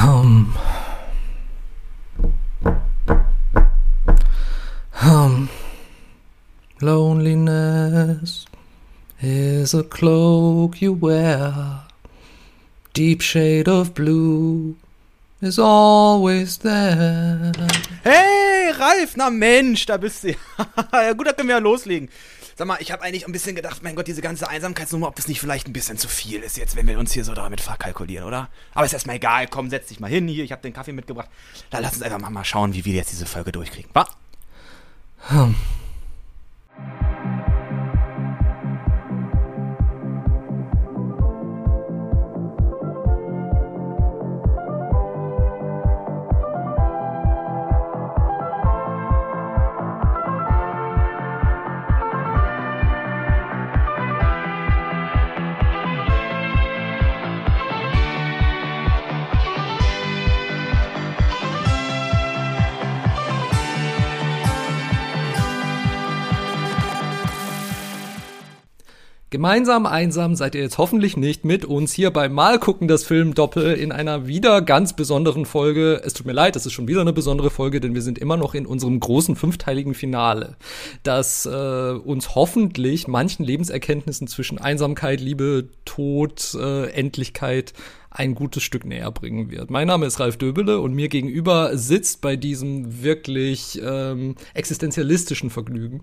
[0.00, 0.56] Um.
[5.02, 5.48] Um.
[6.80, 8.46] Loneliness
[9.20, 11.80] is a cloak you wear.
[12.94, 14.76] Deep shade of blue
[15.40, 17.52] is always there.
[18.04, 20.34] Hey, Ralf, na Mensch, da bist du.
[20.92, 22.08] ja gut, da können wir ja loslegen.
[22.58, 25.28] Sag mal, ich habe eigentlich ein bisschen gedacht, mein Gott, diese ganze Einsamkeitsnummer, ob das
[25.28, 28.26] nicht vielleicht ein bisschen zu viel ist jetzt, wenn wir uns hier so damit verkalkulieren,
[28.26, 28.48] oder?
[28.74, 31.28] Aber ist erstmal egal, komm, setz dich mal hin hier, ich habe den Kaffee mitgebracht.
[31.70, 34.08] Da lass uns einfach mal schauen, wie wir jetzt diese Folge durchkriegen, wa?
[35.28, 35.54] Hm.
[69.38, 73.34] Gemeinsam einsam seid ihr jetzt hoffentlich nicht mit uns hier beim Mal gucken das Film
[73.34, 76.02] Doppel in einer wieder ganz besonderen Folge.
[76.04, 78.36] Es tut mir leid, es ist schon wieder eine besondere Folge, denn wir sind immer
[78.36, 80.56] noch in unserem großen fünfteiligen Finale,
[81.04, 87.74] das äh, uns hoffentlich manchen Lebenserkenntnissen zwischen Einsamkeit, Liebe, Tod, äh, Endlichkeit
[88.10, 89.70] ein gutes Stück näher bringen wird.
[89.70, 96.02] Mein Name ist Ralf Döbele und mir gegenüber sitzt bei diesem wirklich ähm, existenzialistischen Vergnügen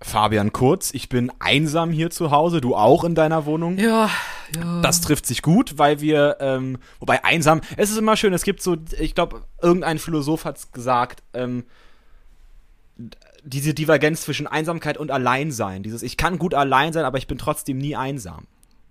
[0.00, 3.78] Fabian Kurz, ich bin einsam hier zu Hause, du auch in deiner Wohnung.
[3.78, 4.10] Ja,
[4.54, 4.80] ja.
[4.82, 8.62] Das trifft sich gut, weil wir, ähm, wobei einsam, es ist immer schön, es gibt
[8.62, 11.64] so, ich glaube, irgendein Philosoph hat es gesagt, ähm,
[13.42, 15.82] diese Divergenz zwischen Einsamkeit und Alleinsein.
[15.82, 18.46] Dieses, ich kann gut allein sein, aber ich bin trotzdem nie einsam.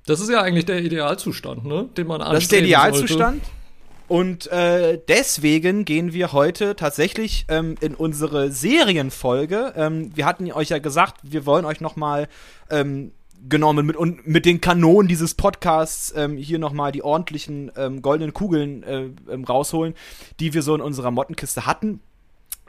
[0.05, 1.89] Das ist ja eigentlich der Idealzustand, ne?
[1.97, 3.43] Den man Das ist der Idealzustand.
[3.43, 3.64] Sollte.
[4.07, 9.73] Und äh, deswegen gehen wir heute tatsächlich ähm, in unsere Serienfolge.
[9.75, 12.27] Ähm, wir hatten euch ja gesagt, wir wollen euch noch mal
[12.69, 13.11] ähm,
[13.47, 18.33] genommen mit mit den Kanonen dieses Podcasts ähm, hier noch mal die ordentlichen ähm, goldenen
[18.33, 19.95] Kugeln äh, ähm, rausholen,
[20.39, 21.99] die wir so in unserer Mottenkiste hatten.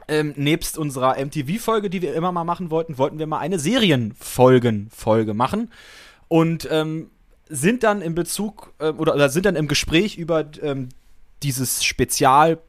[0.09, 5.33] Ähm, nebst unserer MTV-Folge, die wir immer mal machen wollten, wollten wir mal eine Serienfolgen-Folge
[5.33, 5.69] machen.
[6.29, 7.09] Und ähm,
[7.49, 10.89] sind dann in Bezug äh, oder, oder, sind dann im Gespräch über ähm,
[11.43, 12.59] dieses Spezial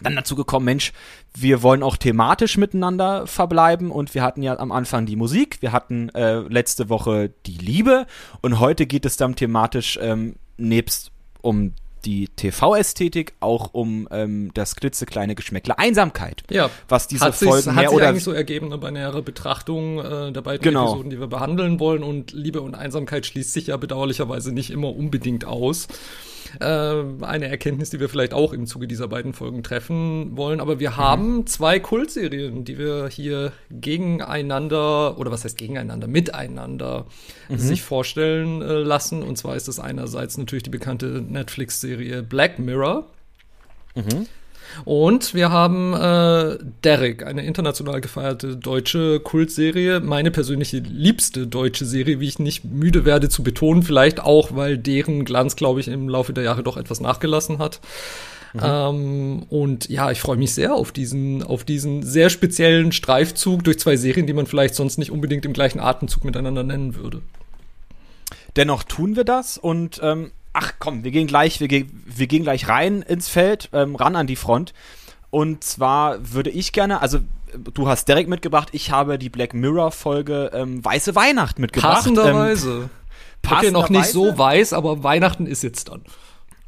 [0.00, 0.92] dann dazu gekommen, Mensch,
[1.34, 5.72] wir wollen auch thematisch miteinander verbleiben und wir hatten ja am Anfang die Musik, wir
[5.72, 8.06] hatten äh, letzte Woche die Liebe
[8.42, 11.72] und heute geht es dann thematisch ähm, nebst um
[12.04, 16.44] die TV-Ästhetik auch um ähm, das klitzekleine Geschmäckle Einsamkeit.
[16.50, 16.70] Ja.
[16.88, 19.22] Was diese hat Folgen sich, mehr hat sich oder eigentlich so ergeben ne, bei näherer
[19.22, 20.90] Betrachtung äh, der beiden genau.
[20.90, 22.04] Episoden, die wir behandeln wollen.
[22.04, 25.88] Und Liebe und Einsamkeit schließt sich ja bedauerlicherweise nicht immer unbedingt aus.
[26.60, 30.60] Äh, eine Erkenntnis, die wir vielleicht auch im Zuge dieser beiden Folgen treffen wollen.
[30.60, 30.96] Aber wir mhm.
[30.96, 37.06] haben zwei Kultserien, die wir hier gegeneinander, oder was heißt gegeneinander, miteinander
[37.48, 37.58] mhm.
[37.58, 39.22] sich vorstellen äh, lassen.
[39.22, 43.06] Und zwar ist das einerseits natürlich die bekannte Netflix-Serie Black Mirror.
[43.94, 44.26] Mhm.
[44.84, 52.20] Und wir haben äh, Derek, eine international gefeierte deutsche Kultserie, meine persönliche liebste deutsche Serie,
[52.20, 56.08] wie ich nicht müde werde zu betonen, vielleicht auch, weil deren Glanz, glaube ich, im
[56.08, 57.80] Laufe der Jahre doch etwas nachgelassen hat.
[58.52, 58.60] Mhm.
[58.62, 63.78] Ähm, und ja, ich freue mich sehr auf diesen, auf diesen sehr speziellen Streifzug durch
[63.78, 67.22] zwei Serien, die man vielleicht sonst nicht unbedingt im gleichen Atemzug miteinander nennen würde.
[68.56, 72.42] Dennoch tun wir das und ähm, ach komm, wir gehen gleich, wir, gehen, wir gehen
[72.42, 74.72] gleich rein ins Feld, ähm, ran an die Front.
[75.30, 77.18] Und zwar würde ich gerne, also
[77.74, 81.96] du hast Derek mitgebracht, ich habe die Black Mirror Folge ähm, Weiße Weihnacht mitgebracht.
[81.96, 82.88] Passenderweise.
[83.44, 86.02] Ähm, okay, noch nicht so weiß, aber Weihnachten ist jetzt dann.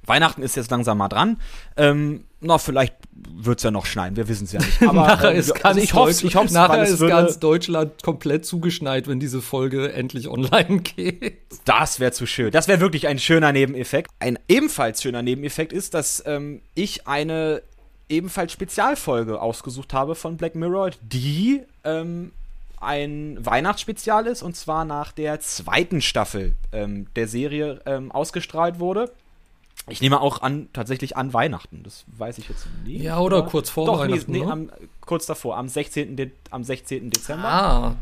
[0.09, 1.39] Weihnachten ist jetzt langsam mal dran.
[1.77, 4.83] Ähm, na, vielleicht wird es ja noch schneien, wir wissen es ja nicht.
[4.89, 8.47] Aber nachher ähm, ist ganz also ich hoffe, ich hoffe, nachher ist ganz Deutschland komplett
[8.47, 11.39] zugeschneit, wenn diese Folge endlich online geht.
[11.65, 12.51] Das wäre zu schön.
[12.51, 14.11] Das wäre wirklich ein schöner Nebeneffekt.
[14.21, 17.63] Ein ebenfalls schöner Nebeneffekt ist, dass ähm, ich eine
[18.09, 22.33] ebenfalls Spezialfolge ausgesucht habe von Black Mirror, die ähm,
[22.81, 29.11] ein Weihnachtsspezial ist und zwar nach der zweiten Staffel ähm, der Serie ähm, ausgestrahlt wurde.
[29.91, 31.83] Ich nehme auch an, tatsächlich an Weihnachten.
[31.83, 33.03] Das weiß ich jetzt nicht.
[33.03, 33.47] Ja, oder, oder?
[33.49, 34.31] kurz vor Doch, Weihnachten.
[34.31, 34.53] Nee, nee, ne?
[34.53, 34.71] am,
[35.01, 36.17] kurz davor, am 16.
[36.17, 37.11] De am 16.
[37.11, 37.49] Dezember.
[37.49, 37.97] Ah.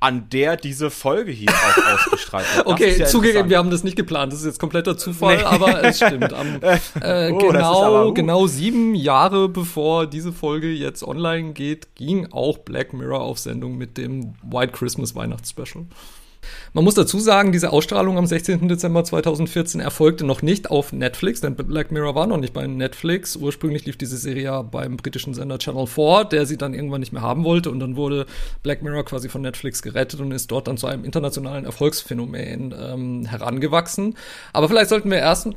[0.00, 2.66] An der diese Folge hier auch ausgestrahlt wird.
[2.66, 4.32] Okay, ja zugegeben, wir haben das nicht geplant.
[4.32, 5.42] Das ist jetzt kompletter Zufall, nee.
[5.44, 6.32] aber es stimmt.
[6.34, 6.58] Am,
[7.00, 12.92] äh, oh, genau, genau sieben Jahre bevor diese Folge jetzt online geht, ging auch Black
[12.92, 15.86] Mirror auf Sendung mit dem White Christmas Weihnachtsspecial.
[16.72, 18.68] Man muss dazu sagen, diese Ausstrahlung am 16.
[18.68, 23.36] Dezember 2014 erfolgte noch nicht auf Netflix, denn Black Mirror war noch nicht bei Netflix.
[23.36, 27.12] Ursprünglich lief diese Serie ja beim britischen Sender Channel 4, der sie dann irgendwann nicht
[27.12, 28.26] mehr haben wollte und dann wurde
[28.62, 33.26] Black Mirror quasi von Netflix gerettet und ist dort dann zu einem internationalen Erfolgsphänomen ähm,
[33.26, 34.16] herangewachsen.
[34.52, 35.48] Aber vielleicht sollten wir erst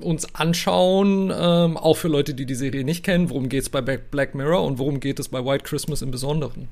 [0.00, 3.80] uns anschauen, ähm, auch für Leute, die die Serie nicht kennen, worum geht es bei
[3.80, 6.68] Black Mirror und worum geht es bei White Christmas im Besonderen.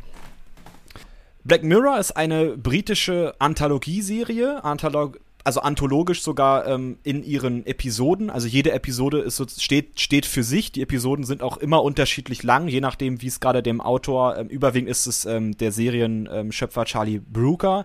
[1.45, 8.31] Black Mirror ist eine britische Anthologieserie, Antholog also anthologisch sogar ähm, in ihren Episoden.
[8.31, 10.73] Also jede Episode ist so, steht, steht für sich.
[10.73, 14.49] Die Episoden sind auch immer unterschiedlich lang, je nachdem, wie es gerade dem Autor, ähm,
[14.49, 17.85] überwiegend ist es ähm, der Serienschöpfer ähm, Charlie Brooker,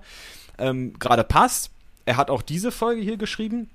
[0.58, 1.72] ähm, gerade passt.
[2.06, 3.70] Er hat auch diese Folge hier geschrieben.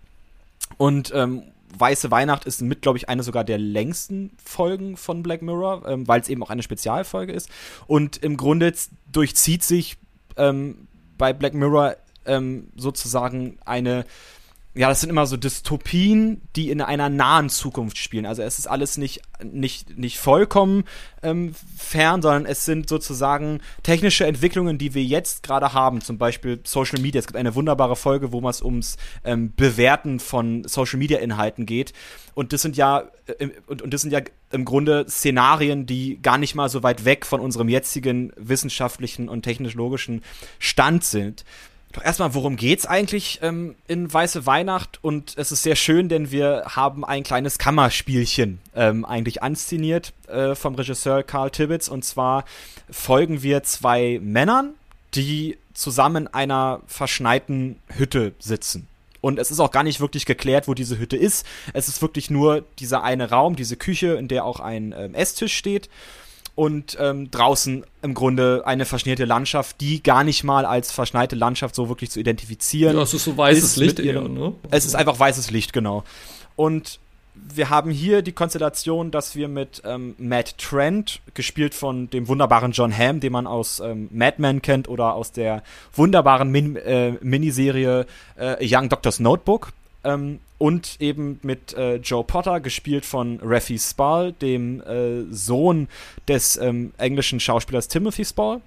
[0.79, 1.43] Und ähm,
[1.77, 6.07] Weiße Weihnacht ist mit, glaube ich, eine sogar der längsten Folgen von Black Mirror, ähm,
[6.07, 7.49] weil es eben auch eine Spezialfolge ist.
[7.87, 8.73] Und im Grunde
[9.11, 9.97] durchzieht sich
[10.37, 10.89] ähm,
[11.19, 11.97] bei Black Mirror
[12.27, 14.05] ähm, sozusagen eine
[14.77, 18.27] ja, das sind immer so Dystopien, die in einer nahen Zukunft spielen.
[18.27, 20.83] Also es ist alles nicht, nicht, nicht vollkommen
[21.23, 26.01] ähm, fern, sondern es sind sozusagen technische Entwicklungen, die wir jetzt gerade haben.
[26.01, 27.21] Zum Beispiel Social Media.
[27.21, 31.93] Es gibt eine wunderbare Folge, wo es ums ähm, Bewerten von Social Media Inhalten geht.
[32.35, 33.05] Und das sind ja,
[33.39, 37.05] äh, und, und das sind ja im Grunde Szenarien, die gar nicht mal so weit
[37.05, 40.23] weg von unserem jetzigen wissenschaftlichen und technologischen
[40.59, 41.45] Stand sind.
[41.95, 44.99] Doch erstmal, worum geht's eigentlich ähm, in Weiße Weihnacht?
[45.03, 50.57] Und es ist sehr schön, denn wir haben ein kleines Kammerspielchen ähm, eigentlich anszeniert äh,
[50.57, 51.89] vom Regisseur Carl Tibbets.
[51.89, 52.45] Und zwar
[52.91, 54.75] folgen wir zwei Männern,
[55.15, 58.89] die zusammen in einer verschneiten Hütte sitzen.
[59.21, 61.47] Und es ist auch gar nicht wirklich geklärt, wo diese Hütte ist.
[61.75, 65.57] Es ist wirklich nur dieser eine Raum, diese Küche, in der auch ein ähm, Esstisch
[65.57, 65.89] steht
[66.55, 71.75] und ähm, draußen im Grunde eine verschneite Landschaft, die gar nicht mal als verschneite Landschaft
[71.75, 72.97] so wirklich zu identifizieren.
[72.97, 74.55] Ja, es ist so weißes ist Licht eher, ne?
[74.71, 76.05] Es ist einfach weißes Licht, genau.
[76.57, 77.01] Und
[77.35, 82.73] wir haben hier die Konstellation, dass wir mit ähm, Matt Trent, gespielt von dem wunderbaren
[82.73, 85.63] John Hamm, den man aus ähm, Mad Men kennt oder aus der
[85.95, 88.07] wunderbaren Min äh, Miniserie
[88.39, 89.73] äh, Young Doctor's Notebook,
[90.05, 95.89] ähm, und eben mit äh, Joe Potter, gespielt von Raffi Spall, dem äh, Sohn
[96.29, 98.61] des ähm, englischen Schauspielers Timothy Spall.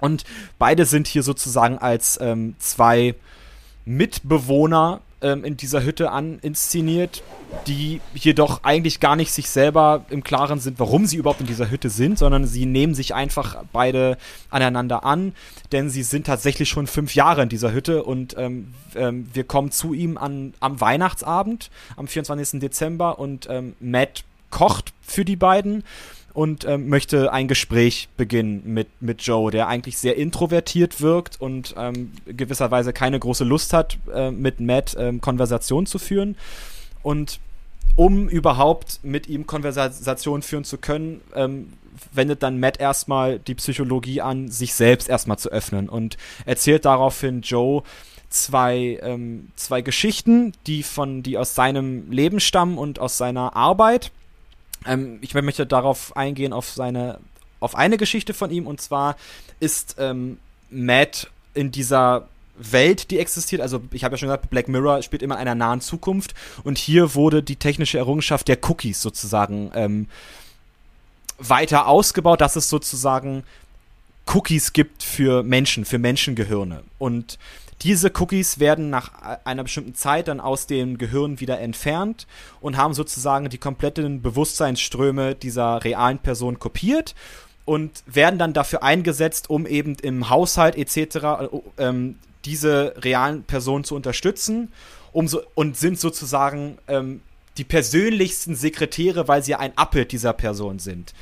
[0.00, 0.24] Und
[0.58, 3.14] beide sind hier sozusagen als ähm, zwei
[3.84, 7.22] Mitbewohner ähm, in dieser Hütte an inszeniert,
[7.66, 11.70] die jedoch eigentlich gar nicht sich selber im Klaren sind, warum sie überhaupt in dieser
[11.70, 14.18] Hütte sind, sondern sie nehmen sich einfach beide
[14.50, 15.34] aneinander an,
[15.70, 19.70] denn sie sind tatsächlich schon fünf Jahre in dieser Hütte und ähm, ähm, wir kommen
[19.70, 22.60] zu ihm an, am Weihnachtsabend, am 24.
[22.60, 25.82] Dezember und ähm, Matt kocht für die beiden
[26.34, 31.74] und ähm, möchte ein Gespräch beginnen mit, mit Joe, der eigentlich sehr introvertiert wirkt und
[31.76, 36.36] ähm, gewisserweise keine große Lust hat, äh, mit Matt ähm, Konversation zu führen.
[37.02, 37.40] Und
[37.96, 41.74] um überhaupt mit ihm Konversation führen zu können, ähm,
[42.12, 47.42] wendet dann Matt erstmal die Psychologie an, sich selbst erstmal zu öffnen und erzählt daraufhin
[47.42, 47.82] Joe,
[48.30, 54.10] zwei, ähm, zwei Geschichten, die von, die aus seinem Leben stammen und aus seiner Arbeit.
[54.86, 57.18] Ähm, ich möchte darauf eingehen, auf seine,
[57.60, 59.16] auf eine Geschichte von ihm, und zwar
[59.60, 60.38] ist ähm,
[60.70, 65.22] Matt in dieser Welt, die existiert, also ich habe ja schon gesagt, Black Mirror spielt
[65.22, 66.34] immer in einer nahen Zukunft.
[66.64, 70.08] Und hier wurde die technische Errungenschaft der Cookies sozusagen ähm,
[71.38, 73.44] weiter ausgebaut, dass es sozusagen
[74.26, 76.82] Cookies gibt für Menschen, für Menschengehirne.
[76.98, 77.38] Und
[77.82, 79.12] diese Cookies werden nach
[79.44, 82.26] einer bestimmten Zeit dann aus dem Gehirn wieder entfernt
[82.60, 87.14] und haben sozusagen die kompletten Bewusstseinsströme dieser realen Person kopiert
[87.64, 91.16] und werden dann dafür eingesetzt, um eben im Haushalt etc.
[91.16, 91.48] Äh,
[91.78, 94.72] ähm, diese realen Personen zu unterstützen
[95.12, 97.20] um so, und sind sozusagen ähm,
[97.58, 101.12] die persönlichsten Sekretäre, weil sie ein Appet dieser Person sind.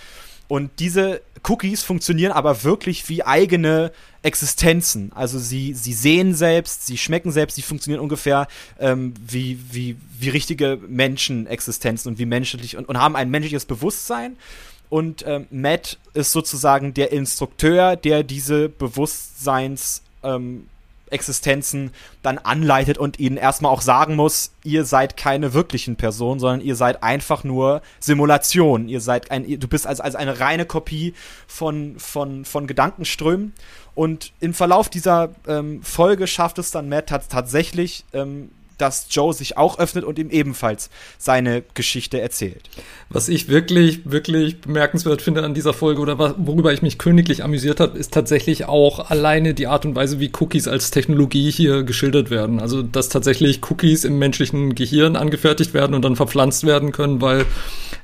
[0.50, 3.92] Und diese Cookies funktionieren aber wirklich wie eigene
[4.24, 5.12] Existenzen.
[5.14, 8.48] Also sie, sie sehen selbst, sie schmecken selbst, sie funktionieren ungefähr
[8.80, 14.36] ähm, wie, wie, wie richtige Menschenexistenzen und wie menschlich und, und haben ein menschliches Bewusstsein.
[14.88, 20.66] Und ähm, Matt ist sozusagen der Instrukteur, der diese Bewusstseins ähm,
[21.10, 26.60] Existenzen dann anleitet und ihnen erstmal auch sagen muss, ihr seid keine wirklichen Personen, sondern
[26.60, 28.88] ihr seid einfach nur Simulation.
[28.88, 31.14] Ihr seid ein, du bist also, also eine reine Kopie
[31.46, 33.52] von, von, von Gedankenströmen.
[33.94, 38.50] Und im Verlauf dieser ähm, Folge schafft es dann Matt tatsächlich, ähm,
[38.80, 42.68] dass Joe sich auch öffnet und ihm ebenfalls seine Geschichte erzählt.
[43.12, 47.80] Was ich wirklich, wirklich bemerkenswert finde an dieser Folge oder worüber ich mich königlich amüsiert
[47.80, 52.30] habe, ist tatsächlich auch alleine die Art und Weise, wie Cookies als Technologie hier geschildert
[52.30, 52.60] werden.
[52.60, 57.46] Also, dass tatsächlich Cookies im menschlichen Gehirn angefertigt werden und dann verpflanzt werden können, weil,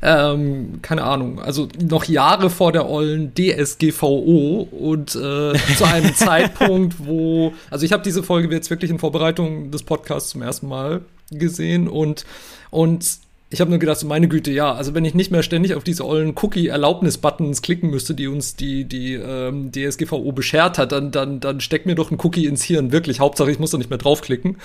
[0.03, 6.97] ähm, keine Ahnung, also noch Jahre vor der ollen DSGVO und äh, zu einem Zeitpunkt,
[6.99, 11.03] wo, also ich habe diese Folge jetzt wirklich in Vorbereitung des Podcasts zum ersten Mal
[11.31, 12.25] gesehen und,
[12.71, 15.75] und ich habe nur gedacht, so meine Güte, ja, also wenn ich nicht mehr ständig
[15.75, 21.13] auf diese ollen Cookie-Erlaubnis-Buttons klicken müsste, die uns die, die ähm, DSGVO beschert hat, dann,
[21.13, 23.21] dann, dann steckt mir doch ein Cookie ins Hirn, wirklich.
[23.21, 24.57] Hauptsache, ich muss da nicht mehr draufklicken.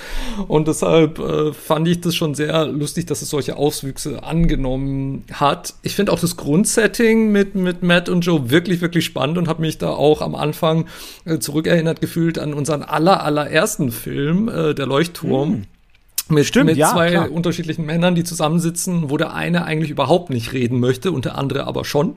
[0.47, 5.75] Und deshalb äh, fand ich das schon sehr lustig, dass es solche Auswüchse angenommen hat.
[5.83, 9.61] Ich finde auch das Grundsetting mit, mit Matt und Joe wirklich, wirklich spannend und habe
[9.61, 10.87] mich da auch am Anfang
[11.25, 15.51] äh, zurückerinnert gefühlt an unseren aller, allerersten Film, äh, Der Leuchtturm.
[15.51, 15.65] Mm
[16.31, 17.31] mit, Stimmt, mit ja, zwei klar.
[17.31, 21.67] unterschiedlichen Männern, die zusammensitzen, wo der eine eigentlich überhaupt nicht reden möchte und der andere
[21.67, 22.15] aber schon.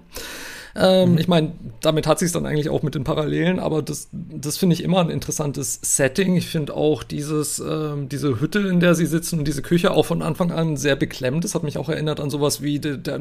[0.77, 1.19] Ähm, mhm.
[1.19, 4.75] Ich meine, damit hat sich dann eigentlich auch mit den Parallelen, aber das, das finde
[4.75, 6.37] ich immer ein interessantes Setting.
[6.37, 10.07] Ich finde auch dieses, ähm, diese Hütte, in der sie sitzen und diese Küche auch
[10.07, 11.45] von Anfang an sehr beklemmt.
[11.45, 13.15] Das hat mich auch erinnert an sowas wie de, de,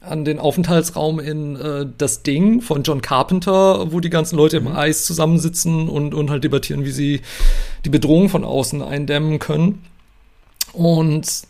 [0.00, 4.68] an den Aufenthaltsraum in äh, Das Ding von John Carpenter, wo die ganzen Leute mhm.
[4.68, 7.20] im Eis zusammensitzen und, und halt debattieren, wie sie
[7.84, 9.82] die Bedrohung von außen eindämmen können.
[10.72, 11.42] Und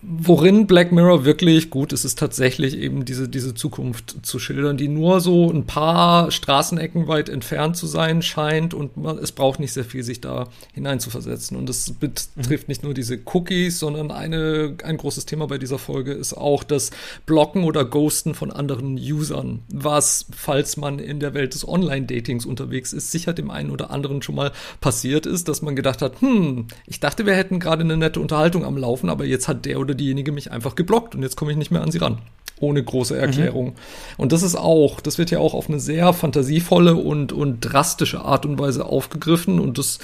[0.00, 4.88] worin Black Mirror wirklich gut ist, ist tatsächlich eben diese, diese Zukunft zu schildern, die
[4.88, 9.72] nur so ein paar Straßenecken weit entfernt zu sein scheint und man, es braucht nicht
[9.72, 11.56] sehr viel, sich da hineinzuversetzen.
[11.56, 16.12] Und das betrifft nicht nur diese Cookies, sondern eine, ein großes Thema bei dieser Folge
[16.12, 16.90] ist auch das
[17.26, 22.92] Blocken oder Ghosten von anderen Usern, was, falls man in der Welt des Online-Datings unterwegs
[22.92, 26.68] ist, sicher dem einen oder anderen schon mal passiert ist, dass man gedacht hat, hm,
[26.86, 29.87] ich dachte, wir hätten gerade eine nette Unterhaltung am Laufen, aber jetzt hat der oder
[29.94, 32.18] diejenige mich einfach geblockt und jetzt komme ich nicht mehr an sie ran.
[32.60, 33.20] Ohne große mhm.
[33.20, 33.66] Erklärung.
[33.66, 33.74] Mhm.
[34.16, 38.20] Und das ist auch, das wird ja auch auf eine sehr fantasievolle und, und drastische
[38.20, 39.98] Art und Weise aufgegriffen und das,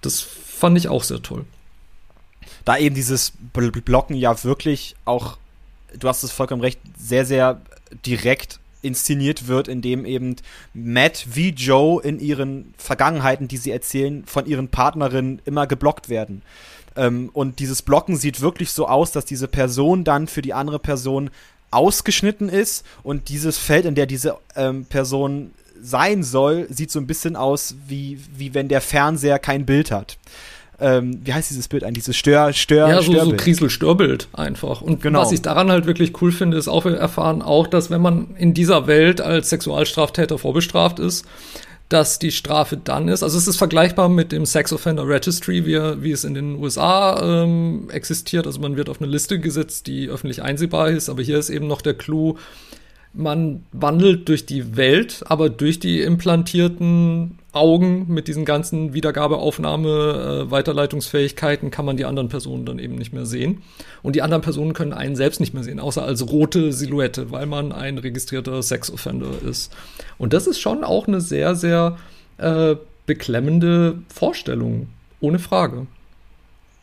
[0.00, 1.44] das fand ich auch sehr toll.
[2.64, 5.38] Da eben dieses Blocken ja wirklich auch,
[5.98, 7.62] du hast es vollkommen recht, sehr, sehr
[8.04, 10.36] direkt inszeniert wird, indem eben
[10.74, 16.42] Matt wie Joe in ihren Vergangenheiten, die sie erzählen, von ihren Partnerinnen immer geblockt werden.
[16.98, 20.78] Ähm, und dieses Blocken sieht wirklich so aus, dass diese Person dann für die andere
[20.78, 21.30] Person
[21.70, 27.06] ausgeschnitten ist und dieses Feld, in der diese ähm, Person sein soll, sieht so ein
[27.06, 30.18] bisschen aus, wie, wie wenn der Fernseher kein Bild hat.
[30.80, 31.94] Ähm, wie heißt dieses Bild ein?
[31.94, 34.80] Dieses Stör, Stör, Ja, so, so Kriesel-Störbild einfach.
[34.80, 35.20] Und genau.
[35.20, 38.36] was ich daran halt wirklich cool finde, ist auch, wir erfahren auch, dass wenn man
[38.36, 41.26] in dieser Welt als Sexualstraftäter vorbestraft ist,
[41.88, 43.22] dass die Strafe dann ist.
[43.22, 47.42] Also es ist vergleichbar mit dem Sex Offender Registry, wie, wie es in den USA
[47.42, 48.46] ähm, existiert.
[48.46, 51.08] Also man wird auf eine Liste gesetzt, die öffentlich einsehbar ist.
[51.08, 52.36] Aber hier ist eben noch der Clou,
[53.14, 60.50] man wandelt durch die Welt, aber durch die implantierten Augen mit diesen ganzen Wiedergabeaufnahme, äh,
[60.50, 63.62] Weiterleitungsfähigkeiten kann man die anderen Personen dann eben nicht mehr sehen.
[64.02, 67.46] Und die anderen Personen können einen selbst nicht mehr sehen, außer als rote Silhouette, weil
[67.46, 69.74] man ein registrierter Sexoffender ist.
[70.18, 71.96] Und das ist schon auch eine sehr, sehr
[72.36, 72.76] äh,
[73.06, 74.88] beklemmende Vorstellung,
[75.20, 75.86] ohne Frage.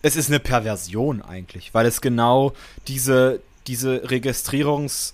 [0.01, 2.53] Es ist eine Perversion eigentlich, weil es genau
[2.88, 5.13] diese, diese Registrierungs-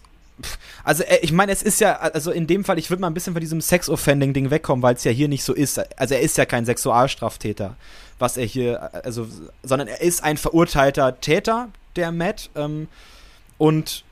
[0.83, 3.13] also äh, ich meine, es ist ja, also in dem Fall, ich würde mal ein
[3.13, 5.79] bisschen von diesem Sex-Offending-Ding wegkommen, weil es ja hier nicht so ist.
[5.99, 7.75] Also er ist ja kein Sexualstraftäter,
[8.19, 9.27] was er hier, also,
[9.63, 12.49] sondern er ist ein verurteilter Täter, der Matt.
[12.55, 12.87] Ähm,
[13.57, 14.03] und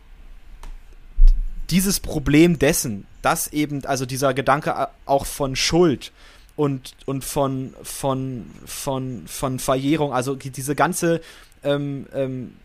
[1.69, 6.11] dieses Problem dessen, dass eben, also dieser Gedanke auch von Schuld
[6.55, 11.21] und, und von, von, von, von Verjährung, also diese ganze
[11.63, 12.55] ähm, ähm,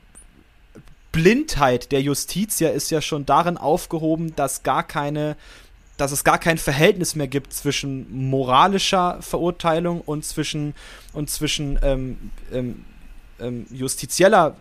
[1.15, 5.37] Blindheit der Justitia ist ja schon darin aufgehoben, dass gar keine,
[5.97, 10.75] dass es gar kein Verhältnis mehr gibt zwischen moralischer Verurteilung und zwischen
[11.13, 12.85] und zwischen ähm, ähm,
[13.39, 14.57] ähm, justizieller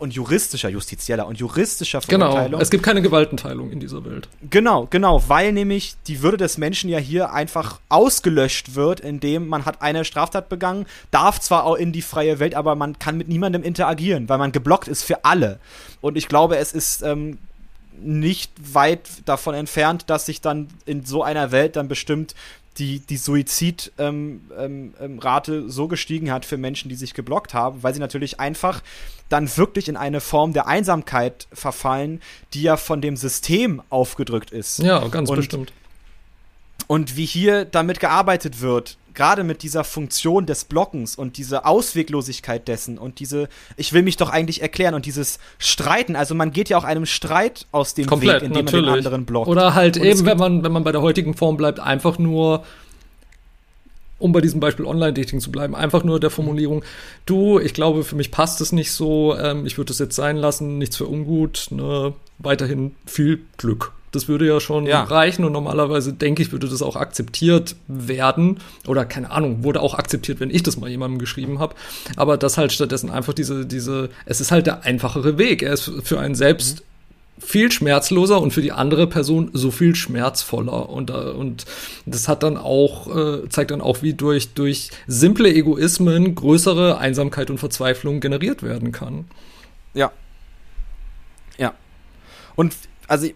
[0.00, 2.26] und juristischer, justizieller und juristischer genau.
[2.26, 2.50] Verurteilung.
[2.52, 4.28] Genau, es gibt keine Gewaltenteilung in dieser Welt.
[4.48, 9.64] Genau, genau, weil nämlich die Würde des Menschen ja hier einfach ausgelöscht wird, indem man
[9.64, 13.28] hat eine Straftat begangen, darf zwar auch in die freie Welt, aber man kann mit
[13.28, 15.60] niemandem interagieren, weil man geblockt ist für alle.
[16.00, 17.38] Und ich glaube, es ist ähm,
[18.00, 22.34] nicht weit davon entfernt, dass sich dann in so einer Welt dann bestimmt
[22.80, 27.82] die, die Suizidrate ähm, ähm, ähm so gestiegen hat für Menschen, die sich geblockt haben,
[27.82, 28.82] weil sie natürlich einfach
[29.28, 32.20] dann wirklich in eine Form der Einsamkeit verfallen,
[32.54, 34.78] die ja von dem System aufgedrückt ist.
[34.78, 35.72] Ja, ganz und, bestimmt.
[36.86, 42.66] Und wie hier damit gearbeitet wird, gerade mit dieser Funktion des Blockens und diese Ausweglosigkeit
[42.66, 46.70] dessen und diese, ich will mich doch eigentlich erklären und dieses Streiten, also man geht
[46.70, 48.86] ja auch einem Streit aus dem Komplett, Weg, indem natürlich.
[48.86, 49.48] man den anderen blockt.
[49.48, 52.64] Oder halt Und eben, wenn man, wenn man bei der heutigen Form bleibt, einfach nur,
[54.18, 56.82] um bei diesem Beispiel Online-Dating zu bleiben, einfach nur der Formulierung,
[57.26, 60.38] du, ich glaube, für mich passt es nicht so, ähm, ich würde es jetzt sein
[60.38, 63.92] lassen, nichts für ungut, ne, weiterhin viel Glück.
[64.12, 65.04] Das würde ja schon Ja.
[65.04, 68.58] reichen und normalerweise denke ich, würde das auch akzeptiert werden.
[68.88, 71.74] Oder keine Ahnung, wurde auch akzeptiert, wenn ich das mal jemandem geschrieben habe.
[72.16, 75.62] Aber das halt stattdessen einfach diese, diese, es ist halt der einfachere Weg.
[75.62, 76.82] Er ist für einen selbst
[77.38, 80.90] viel schmerzloser und für die andere Person so viel schmerzvoller.
[80.90, 81.64] Und, äh, und
[82.04, 87.48] das hat dann auch, äh, zeigt dann auch, wie durch, durch simple Egoismen größere Einsamkeit
[87.48, 89.24] und Verzweiflung generiert werden kann.
[89.94, 90.12] Ja.
[91.58, 91.72] Ja.
[92.56, 92.74] Und
[93.08, 93.28] also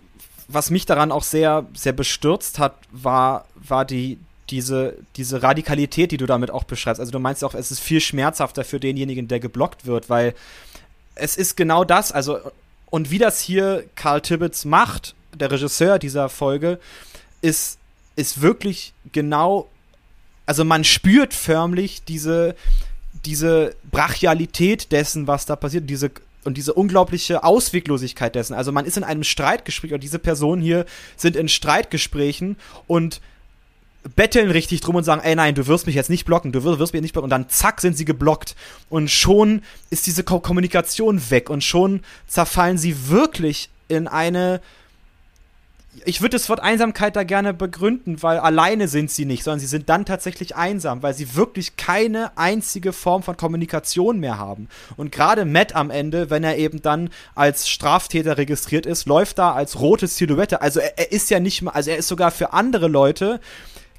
[0.49, 4.19] was mich daran auch sehr, sehr bestürzt hat, war, war die,
[4.51, 7.01] diese, diese Radikalität, die du damit auch beschreibst.
[7.01, 10.35] Also du meinst auch, es ist viel schmerzhafter für denjenigen, der geblockt wird, weil
[11.15, 12.39] es ist genau das, also
[12.91, 16.79] und wie das hier Carl Tibbets macht, der Regisseur dieser Folge,
[17.41, 17.79] ist,
[18.17, 19.69] ist wirklich genau,
[20.47, 22.55] also man spürt förmlich diese,
[23.25, 26.11] diese Brachialität dessen, was da passiert, diese
[26.45, 28.55] und diese unglaubliche Ausweglosigkeit dessen.
[28.55, 30.85] Also man ist in einem Streitgespräch und diese Personen hier
[31.17, 33.21] sind in Streitgesprächen und
[34.17, 36.79] betteln richtig drum und sagen, ey nein, du wirst mich jetzt nicht blocken, du wirst,
[36.79, 38.55] wirst mich nicht blocken und dann zack sind sie geblockt
[38.91, 44.61] und schon ist diese Ko Kommunikation weg und schon zerfallen sie wirklich in eine
[46.05, 49.67] ich würde das Wort Einsamkeit da gerne begründen, weil alleine sind sie nicht, sondern sie
[49.67, 54.69] sind dann tatsächlich einsam, weil sie wirklich keine einzige Form von Kommunikation mehr haben.
[54.97, 59.53] Und gerade Matt am Ende, wenn er eben dann als Straftäter registriert ist, läuft da
[59.53, 60.61] als rote Silhouette.
[60.61, 63.41] Also er, er ist ja nicht mal, also er ist sogar für andere Leute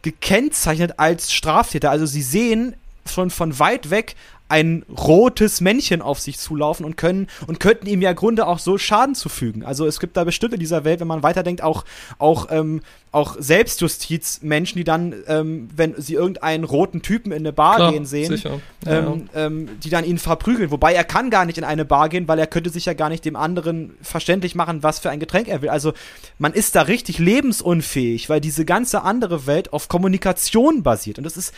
[0.02, 1.90] gekennzeichnet als Straftäter.
[1.90, 2.76] Also sie sehen
[3.10, 4.16] schon von weit weg
[4.48, 8.60] ein rotes Männchen auf sich zulaufen und können und könnten ihm ja im Grunde auch
[8.60, 9.64] so Schaden zufügen.
[9.66, 11.84] Also es gibt da bestimmt in dieser Welt, wenn man weiterdenkt, auch
[12.20, 12.82] auch ähm,
[13.16, 18.06] auch Selbstjustizmenschen, die dann, ähm, wenn sie irgendeinen roten Typen in eine Bar Klar, gehen
[18.06, 18.60] sehen, sicher.
[18.86, 20.70] Ja, ähm, ähm, die dann ihn verprügeln.
[20.70, 23.08] Wobei er kann gar nicht in eine Bar gehen, weil er könnte sich ja gar
[23.08, 25.70] nicht dem anderen verständlich machen, was für ein Getränk er will.
[25.70, 25.94] Also
[26.40, 31.18] man ist da richtig lebensunfähig, weil diese ganze andere Welt auf Kommunikation basiert.
[31.18, 31.54] Und das ist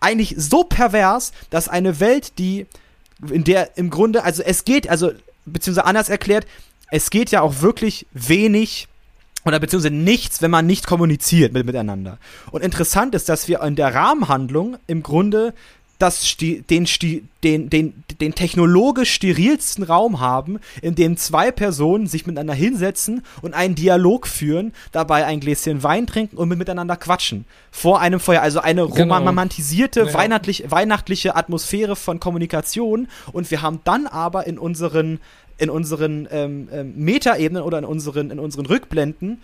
[0.00, 2.66] eigentlich so pervers, dass eine Welt, die
[3.30, 5.12] in der im Grunde, also es geht, also
[5.44, 6.46] beziehungsweise anders erklärt,
[6.90, 8.88] es geht ja auch wirklich wenig
[9.44, 12.18] oder beziehungsweise nichts, wenn man nicht kommuniziert mit, miteinander.
[12.50, 15.54] Und interessant ist, dass wir in der Rahmenhandlung im Grunde
[16.00, 16.86] das sti den,
[17.44, 23.54] den, den, den technologisch sterilsten Raum haben, in dem zwei Personen sich miteinander hinsetzen und
[23.54, 27.44] einen Dialog führen, dabei ein Gläschen Wein trinken und mit miteinander quatschen.
[27.70, 28.42] Vor einem Feuer.
[28.42, 29.16] Also eine Genau.
[29.18, 30.14] romantisierte, Ja.
[30.14, 33.08] weihnachtlich, weihnachtliche Atmosphäre von Kommunikation.
[33.32, 35.20] Und wir haben dann aber in unseren,
[35.58, 39.42] in unseren ähm, ähm, Metaebenen oder in unseren, in unseren Rückblenden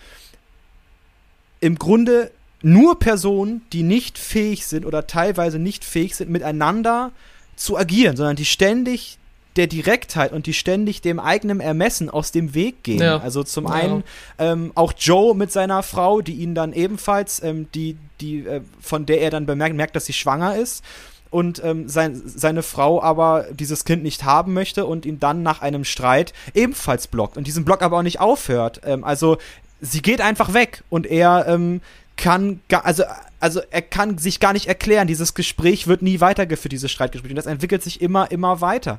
[1.61, 2.31] im Grunde
[2.67, 7.13] nur Personen, die nicht fähig sind oder teilweise nicht fähig sind, miteinander
[7.55, 9.19] zu agieren, sondern die ständig
[9.55, 12.99] der Direktheit und die ständig dem eigenen Ermessen aus dem Weg gehen.
[12.99, 13.19] Ja.
[13.19, 13.71] Also zum Ja.
[13.71, 14.05] einen
[14.41, 19.07] ähm, auch Joe mit seiner Frau, die ihn dann ebenfalls, ähm, die, die, äh, von
[19.07, 20.83] der er dann bemerkt, merkt, dass sie schwanger ist
[21.31, 25.63] und ähm, sein, seine Frau aber dieses Kind nicht haben möchte und ihn dann nach
[25.63, 28.81] einem Streit ebenfalls blockt und diesen Block aber auch nicht aufhört.
[28.85, 29.39] Ähm, also
[29.81, 31.81] sie geht einfach weg und er ähm,
[32.17, 33.05] kann also
[33.41, 35.07] also er kann sich gar nicht erklären.
[35.07, 37.31] Dieses Gespräch wird nie weitergeführt, dieses Streitgespräch.
[37.31, 38.99] Und das entwickelt sich immer, immer weiter.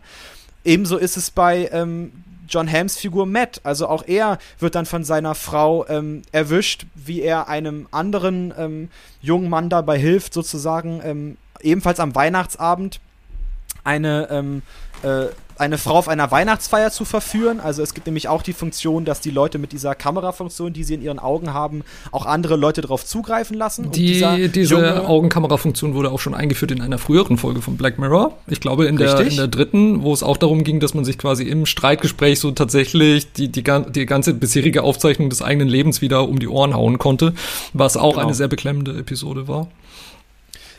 [0.63, 2.11] Ebenso ist es bei ähm,
[2.47, 3.61] John Hams Figur Matt.
[3.63, 8.89] Also auch er wird dann von seiner Frau ähm, erwischt, wie er einem anderen ähm,
[9.21, 12.99] jungen Mann dabei hilft, sozusagen ähm, ebenfalls am Weihnachtsabend
[13.83, 14.61] eine, ähm,
[15.03, 15.27] äh,
[15.59, 17.59] eine Frau auf einer Weihnachtsfeier zu verführen.
[17.59, 20.95] Also es gibt nämlich auch die Funktion, dass die Leute mit dieser Kamerafunktion, die sie
[20.95, 23.91] in ihren Augen haben, auch andere Leute darauf zugreifen lassen.
[23.91, 28.37] Die, diese Augenkamerafunktion wurde auch schon eingeführt in einer früheren Folge von Black Mirror.
[28.47, 31.17] Ich glaube in der, in der dritten, wo es auch darum ging, dass man sich
[31.17, 36.27] quasi im Streitgespräch so tatsächlich die, die, die ganze bisherige Aufzeichnung des eigenen Lebens wieder
[36.27, 37.33] um die Ohren hauen konnte,
[37.73, 38.25] was auch Genau.
[38.27, 39.67] eine sehr beklemmende Episode war.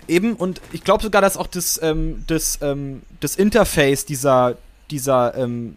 [0.08, 4.56] Eben, und ich glaube sogar, dass auch das, ähm, das, ähm, das Interface dieser,
[4.90, 5.76] dieser, ähm,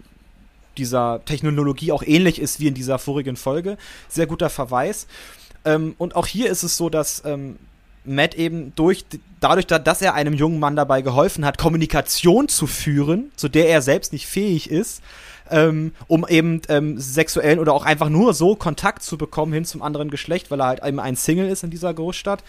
[0.78, 3.78] dieser Technologie auch ähnlich ist wie in dieser vorigen Folge.
[4.10, 5.08] Sehr guter Verweis.
[5.65, 7.58] Ähm, und auch hier ist es so, dass ähm,
[8.04, 9.06] Matt eben durch,
[9.41, 13.69] dadurch, da- dass er einem jungen Mann dabei geholfen hat, Kommunikation zu führen, zu der
[13.69, 15.04] er selbst nicht fähig ist,
[15.52, 19.82] ähm, um eben ähm, sexuellen oder auch einfach nur so Kontakt zu bekommen hin zum
[19.84, 22.43] anderen Geschlecht, weil er halt eben ein Single ist in dieser Großstadt.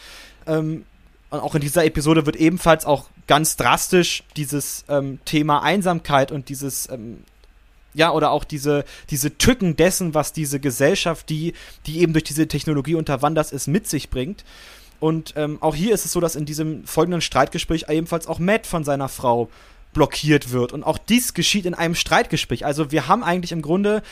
[0.47, 0.85] Ähm,
[1.33, 6.51] und auch in dieser Episode wird ebenfalls auch ganz drastisch dieses ähm, Thema Einsamkeit und
[6.51, 7.25] dieses ähm,
[7.95, 11.55] ja, oder auch diese, diese Tücken dessen, was diese Gesellschaft, die,
[11.87, 14.45] die eben durch diese Technologie unterwandert ist, mit sich bringt.
[15.01, 18.67] Und ähm, auch hier ist es so, dass in diesem folgenden Streitgespräch ebenfalls auch Matt
[18.67, 19.51] von seiner Frau
[19.93, 20.73] blockiert wird.
[20.73, 22.65] Und auch dies geschieht in einem Streitgespräch.
[22.65, 24.03] Also wir haben eigentlich im Grunde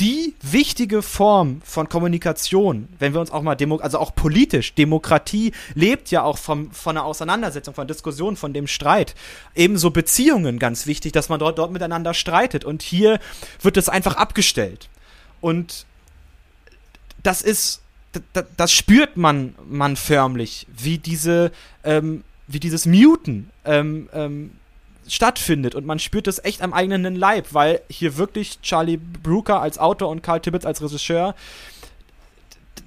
[0.00, 5.52] die wichtige Form von Kommunikation, wenn wir uns auch mal, Demo also auch politisch, Demokratie
[5.74, 9.14] lebt ja auch vom, von einer Auseinandersetzung, von Diskussion, von dem Streit.
[9.54, 12.64] Ebenso Beziehungen ganz wichtig, dass man dort, dort miteinander streitet.
[12.64, 13.20] Und hier
[13.60, 14.88] wird es einfach abgestellt.
[15.42, 15.84] Und
[17.22, 17.82] das ist,
[18.32, 21.52] das, das spürt man, man förmlich, wie diese,
[21.84, 24.52] ähm, wie dieses Muten ähm, ähm,
[25.10, 29.78] stattfindet und man spürt es echt am eigenen Leib, weil hier wirklich Charlie Brooker als
[29.78, 31.34] Autor und Carl Tibbets als Regisseur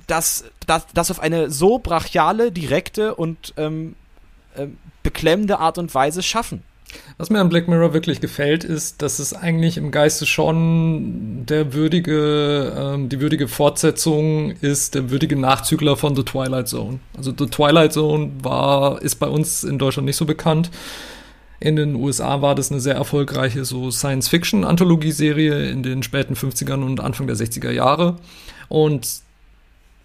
[0.08, 3.96] das, das, das auf eine so brachiale, direkte und ähm,
[4.56, 4.68] äh,
[5.02, 6.64] beklemmende Art und Weise schaffen.
[7.18, 11.74] Was mir an Black Mirror wirklich gefällt, ist, dass es eigentlich im Geiste schon der
[11.74, 17.00] würdige, ähm, die würdige Fortsetzung ist, der würdige Nachzügler von The Twilight Zone.
[17.18, 20.70] Also The Twilight Zone war, ist bei uns in Deutschland nicht so bekannt.
[21.64, 27.00] In den USA war das eine sehr erfolgreiche so Science-Fiction-Anthologieserie in den späten 50ern und
[27.00, 28.18] Anfang der 60er Jahre.
[28.68, 29.08] Und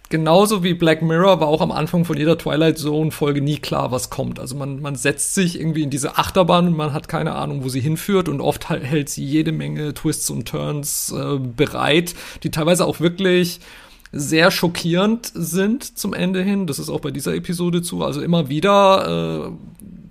[0.07, 3.91] genauso wie Black Mirror war auch am Anfang von jeder Twilight Zone Folge nie klar,
[3.91, 4.39] was kommt.
[4.39, 7.67] Also man, man setzt sich irgendwie in diese Achterbahn und man hat keine Ahnung, wo
[7.67, 12.85] sie hinführt und oft hält sie jede Menge Twists und Turns äh, bereit, die teilweise
[12.85, 13.59] auch wirklich
[14.13, 16.67] sehr schockierend sind zum Ende hin.
[16.67, 18.01] Das ist auch bei dieser Episode zu.
[18.01, 19.51] Also immer wieder äh,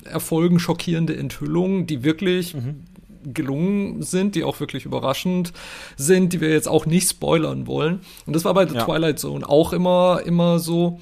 [0.09, 2.85] erfolgen schockierende Enthüllungen, die wirklich mhm.
[3.25, 5.53] gelungen sind, die auch wirklich überraschend
[5.97, 8.01] sind, die wir jetzt auch nicht spoilern wollen.
[8.27, 8.85] Und das war bei The ja.
[8.85, 11.01] Twilight Zone auch immer, immer so.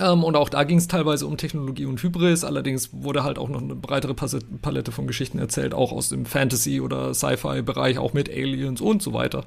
[0.00, 2.44] Ähm, und auch da ging es teilweise um Technologie und Hybris.
[2.44, 6.80] Allerdings wurde halt auch noch eine breitere Palette von Geschichten erzählt, auch aus dem Fantasy-
[6.80, 9.44] oder Sci-Fi-Bereich, auch mit Aliens und so weiter.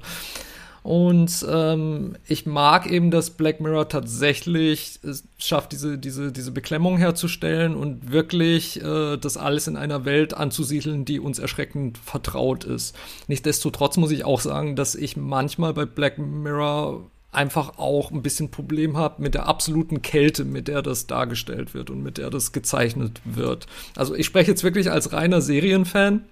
[0.82, 6.98] Und ähm, ich mag eben, dass Black Mirror tatsächlich es schafft, diese, diese, diese Beklemmung
[6.98, 12.96] herzustellen und wirklich äh, das alles in einer Welt anzusiedeln, die uns erschreckend vertraut ist.
[13.26, 18.50] Nichtsdestotrotz muss ich auch sagen, dass ich manchmal bei Black Mirror einfach auch ein bisschen
[18.50, 22.52] Problem habe mit der absoluten Kälte, mit der das dargestellt wird und mit der das
[22.52, 23.66] gezeichnet wird.
[23.96, 26.24] Also ich spreche jetzt wirklich als reiner Serienfan,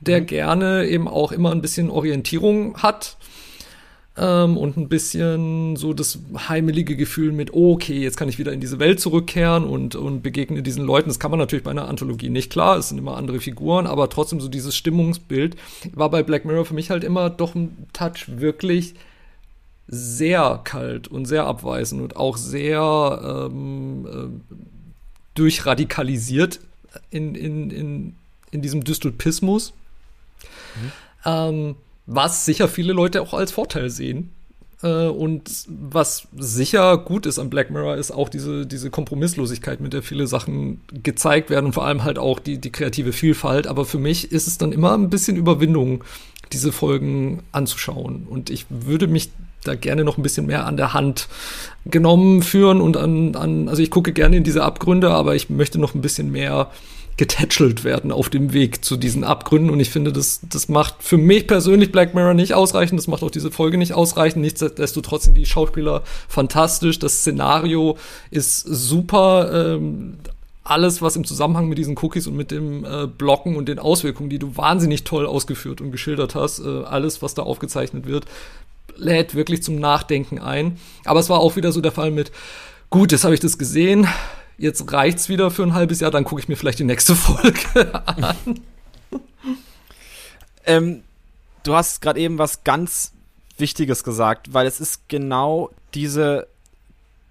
[0.00, 0.26] der mhm.
[0.26, 3.16] gerne eben auch immer ein bisschen Orientierung hat
[4.18, 8.52] ähm, und ein bisschen so das heimelige Gefühl mit, oh, okay, jetzt kann ich wieder
[8.52, 11.08] in diese Welt zurückkehren und, und begegne diesen Leuten.
[11.08, 14.10] Das kann man natürlich bei einer Anthologie nicht, klar, es sind immer andere Figuren, aber
[14.10, 15.56] trotzdem so dieses Stimmungsbild
[15.92, 18.94] war bei Black Mirror für mich halt immer doch ein Touch wirklich
[19.86, 24.54] sehr kalt und sehr abweisend und auch sehr ähm, äh,
[25.34, 26.60] durchradikalisiert
[27.10, 28.14] in, in, in,
[28.50, 29.72] in diesem Dystopismus.
[30.74, 30.92] Mhm.
[31.24, 31.76] Ähm,
[32.08, 34.30] was sicher viele Leute auch als Vorteil sehen.
[34.82, 39.92] Äh, und was sicher gut ist an Black Mirror, ist auch diese, diese Kompromisslosigkeit, mit
[39.92, 43.66] der viele Sachen gezeigt werden und vor allem halt auch die, die kreative Vielfalt.
[43.66, 46.02] Aber für mich ist es dann immer ein bisschen Überwindung,
[46.50, 48.26] diese Folgen anzuschauen.
[48.28, 49.30] Und ich würde mich
[49.64, 51.28] da gerne noch ein bisschen mehr an der Hand
[51.84, 55.78] genommen führen und an, an also ich gucke gerne in diese Abgründe, aber ich möchte
[55.78, 56.70] noch ein bisschen mehr
[57.18, 59.70] getätschelt werden auf dem Weg zu diesen Abgründen.
[59.70, 62.98] Und ich finde, das, das macht für mich persönlich Black Mirror nicht ausreichend.
[62.98, 64.42] Das macht auch diese Folge nicht ausreichend.
[64.42, 66.98] Nichtsdestotrotz sind die Schauspieler fantastisch.
[66.98, 67.98] Das Szenario
[68.30, 69.74] ist super.
[69.74, 70.18] Ähm,
[70.62, 74.30] alles, was im Zusammenhang mit diesen Cookies und mit dem äh, Blocken und den Auswirkungen,
[74.30, 78.26] die du wahnsinnig toll ausgeführt und geschildert hast, äh, alles, was da aufgezeichnet wird,
[78.96, 80.78] lädt wirklich zum Nachdenken ein.
[81.04, 82.30] Aber es war auch wieder so der Fall mit,
[82.90, 84.06] gut, jetzt habe ich das gesehen,
[84.58, 87.94] jetzt reicht's wieder für ein halbes Jahr, dann gucke ich mir vielleicht die nächste Folge
[88.06, 88.60] an.
[90.66, 91.02] ähm,
[91.62, 93.12] du hast gerade eben was ganz
[93.56, 96.46] Wichtiges gesagt, weil es ist genau diese,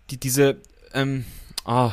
[0.09, 0.57] die, diese,
[0.93, 1.25] ähm,
[1.65, 1.91] oh,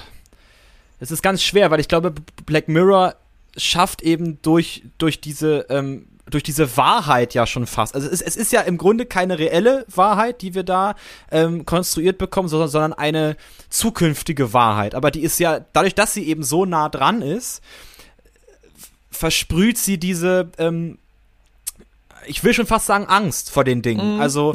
[1.00, 2.14] es ist ganz schwer, weil ich glaube,
[2.46, 3.14] Black Mirror
[3.56, 7.94] schafft eben durch, durch diese ähm, durch diese Wahrheit ja schon fast.
[7.94, 10.94] Also es, es ist ja im Grunde keine reelle Wahrheit, die wir da
[11.30, 13.36] ähm, konstruiert bekommen, sondern, sondern eine
[13.68, 14.94] zukünftige Wahrheit.
[14.94, 17.62] Aber die ist ja, dadurch, dass sie eben so nah dran ist,
[19.10, 20.98] versprüht sie diese, ähm,
[22.26, 24.16] ich will schon fast sagen, Angst vor den Dingen.
[24.16, 24.54] Mm, also,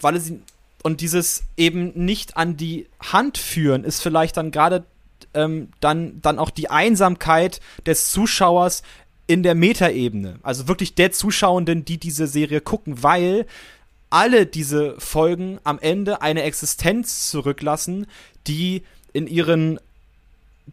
[0.00, 0.40] weil sie,
[0.82, 4.84] und dieses eben nicht an die Hand führen, ist vielleicht dann gerade
[5.34, 8.82] ähm, dann, dann auch die Einsamkeit des Zuschauers
[9.30, 10.40] in der Metaebene.
[10.42, 13.46] Also wirklich der Zuschauenden, die diese Serie gucken, weil
[14.10, 18.08] alle diese Folgen am Ende eine Existenz zurücklassen,
[18.48, 19.78] die in ihren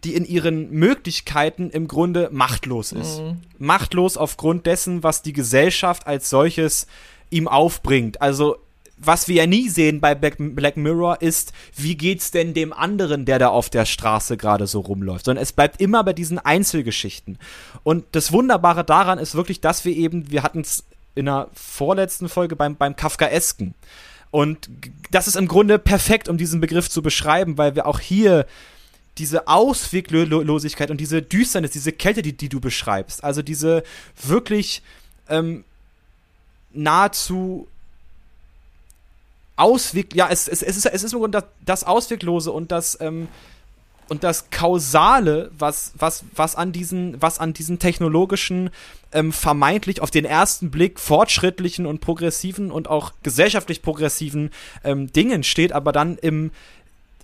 [0.04, 3.20] die in ihren Möglichkeiten im Grunde machtlos ist.
[3.20, 3.42] Mhm.
[3.60, 6.88] Machtlos aufgrund dessen, was die Gesellschaft als solches
[7.30, 8.22] ihm aufbringt.
[8.24, 8.58] Also
[8.98, 13.40] was wir ja nie sehen bei Black, Mirror ist, wie geht's denn dem anderen, der
[13.40, 17.38] da auf der Straße gerade so rumläuft, sondern es bleibt immer bei diesen Einzelgeschichten.
[17.84, 20.84] Und das Wunderbare daran ist wirklich, dass wir eben, wir hatten es
[21.16, 23.76] in der vorletzten Folge beim, beim Kafkaesken.
[24.32, 24.70] Und
[25.12, 28.46] das ist im Grunde perfekt, um diesen Begriff zu beschreiben, weil wir auch hier
[29.18, 33.84] diese Ausweglosigkeit und diese Düsternis, diese Kälte, die, die du beschreibst, also diese
[34.22, 34.84] wirklich
[35.30, 35.64] ähm,
[36.72, 37.68] nahezu
[39.58, 42.98] Ausweg, ja, es, es, es, ist, es ist im Grunde das, das Ausweglose und das,
[43.02, 43.28] ähm,
[44.10, 48.70] und das Kausale, was, was, was an diesen, was an diesen technologischen,
[49.12, 54.52] ähm, vermeintlich auf den ersten Blick fortschrittlichen und progressiven und auch gesellschaftlich progressiven
[54.84, 56.52] ähm, Dingen steht, aber dann im,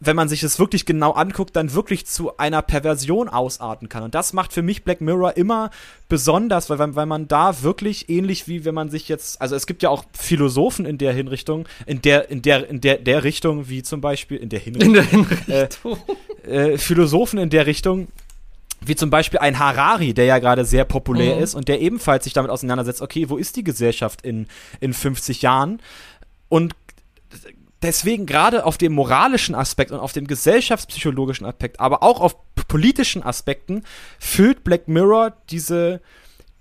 [0.05, 4.03] wenn man sich es wirklich genau anguckt, dann wirklich zu einer Perversion ausarten kann.
[4.03, 5.71] Und das macht für mich Black Mirror immer
[6.09, 9.83] besonders, weil, weil man da wirklich ähnlich wie wenn man sich jetzt, also es gibt
[9.83, 13.83] ja auch Philosophen in der Hinrichtung, in der, in der, in der, der Richtung, wie
[13.83, 14.89] zum Beispiel in der Hinrichtung.
[14.89, 15.97] In der Hinrichtung.
[16.45, 18.07] Äh, äh, Philosophen in der Richtung,
[18.81, 21.43] wie zum Beispiel ein Harari, der ja gerade sehr populär mhm.
[21.43, 24.47] ist und der ebenfalls sich damit auseinandersetzt, okay, wo ist die Gesellschaft in,
[24.79, 25.81] in 50 Jahren?
[26.49, 26.73] Und
[27.83, 32.35] deswegen gerade auf dem moralischen Aspekt und auf dem gesellschaftspsychologischen Aspekt, aber auch auf
[32.67, 33.83] politischen Aspekten
[34.19, 36.01] füllt Black Mirror diese,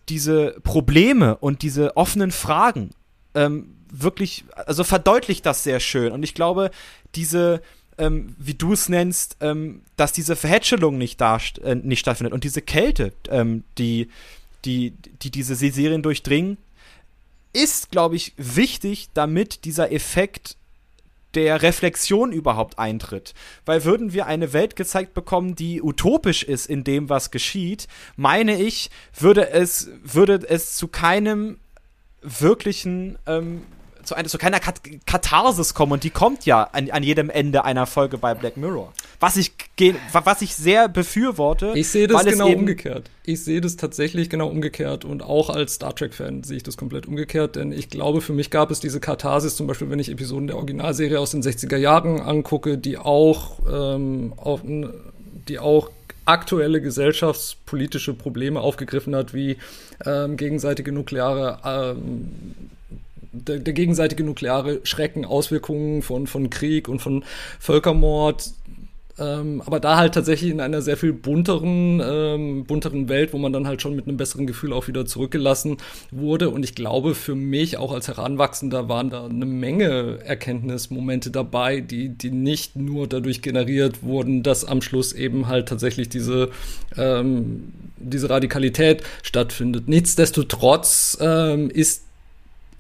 [0.09, 2.91] diese Probleme und diese offenen Fragen
[3.35, 6.13] ähm, wirklich, also verdeutlicht das sehr schön.
[6.13, 6.71] Und ich glaube,
[7.15, 7.63] diese,
[7.99, 12.45] ähm, wie du es nennst, ähm, dass diese Verhätschelung nicht, da, äh, nicht stattfindet und
[12.45, 14.09] diese Kälte, ähm, die,
[14.65, 16.57] die, die diese Serien durchdringen,
[17.53, 20.57] ist, glaube ich, wichtig, damit dieser Effekt
[21.35, 23.35] der Reflexion überhaupt eintritt.
[23.65, 28.61] Weil würden wir eine Welt gezeigt bekommen, die utopisch ist in dem, was geschieht, meine
[28.61, 31.59] ich, würde es, würde es zu keinem
[32.23, 33.63] wirklichen ähm,
[34.05, 37.65] zu, einer, zu keiner Kat Katharsis kommen und die kommt ja an, an jedem Ende
[37.65, 38.93] einer Folge bei Black Mirror.
[39.21, 39.53] Was ich,
[40.13, 41.73] was ich sehr befürworte.
[41.75, 43.11] Ich sehe das genau umgekehrt.
[43.25, 47.07] Ich sehe das tatsächlich genau umgekehrt und auch als Star Trek-Fan sehe ich das komplett
[47.07, 50.49] umgekehrt, denn ich glaube, für mich gab es diese Katharsis, zum Beispiel, wenn ich Episoden
[50.49, 55.91] der Originalserie aus den 60er Jahren angucke, die auch, ähm, auf, die auch
[56.25, 59.59] aktuelle gesellschaftspolitische Probleme aufgegriffen hat, wie
[60.05, 62.55] ähm, gegenseitige nukleare ähm,
[63.33, 67.25] der, der gegenseitige nukleare Schrecken, Auswirkungen von, von Krieg und von
[67.59, 68.53] Völkermord,
[69.19, 73.53] ähm, aber da halt tatsächlich in einer sehr viel bunteren, ähm, bunteren Welt, wo man
[73.53, 75.77] dann halt schon mit einem besseren Gefühl auch wieder zurückgelassen
[76.11, 76.49] wurde.
[76.49, 82.09] Und ich glaube, für mich auch als Heranwachsender waren da eine Menge Erkenntnismomente dabei, die,
[82.09, 86.49] die nicht nur dadurch generiert wurden, dass am Schluss eben halt tatsächlich diese,
[86.97, 89.89] ähm, diese Radikalität stattfindet.
[89.89, 92.05] Nichtsdestotrotz ähm, ist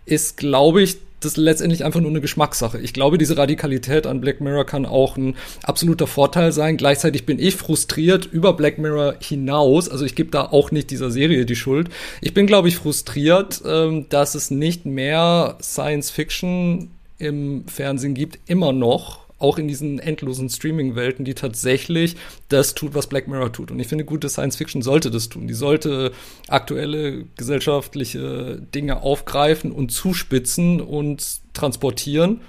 [0.04, 2.78] ist, glaube ich, das letztendlich einfach nur eine Geschmackssache.
[2.78, 6.76] Ich glaube, diese Radikalität an Black Mirror kann auch ein absoluter Vorteil sein.
[6.76, 9.88] Gleichzeitig bin ich frustriert über Black Mirror hinaus.
[9.88, 11.88] Also ich gebe da auch nicht dieser Serie die Schuld.
[12.20, 18.38] Ich bin, glaube ich, frustriert, ähm, dass es nicht mehr Science Fiction im Fernsehen gibt,
[18.50, 22.16] immer noch auch in diesen endlosen Streaming-Welten, die tatsächlich
[22.48, 23.70] das tut, was Black Mirror tut.
[23.70, 25.48] Und ich finde, gute Science Fiction sollte das tun.
[25.48, 26.12] Die sollte
[26.48, 32.40] aktuelle gesellschaftliche Dinge aufgreifen und zuspitzen und transportieren.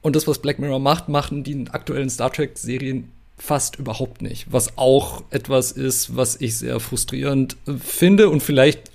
[0.00, 4.52] Und das, was Black Mirror macht, machen die aktuellen Star Trek-Serien fast überhaupt nicht.
[4.52, 8.28] Was auch etwas ist, was ich sehr frustrierend finde.
[8.28, 8.90] Und vielleicht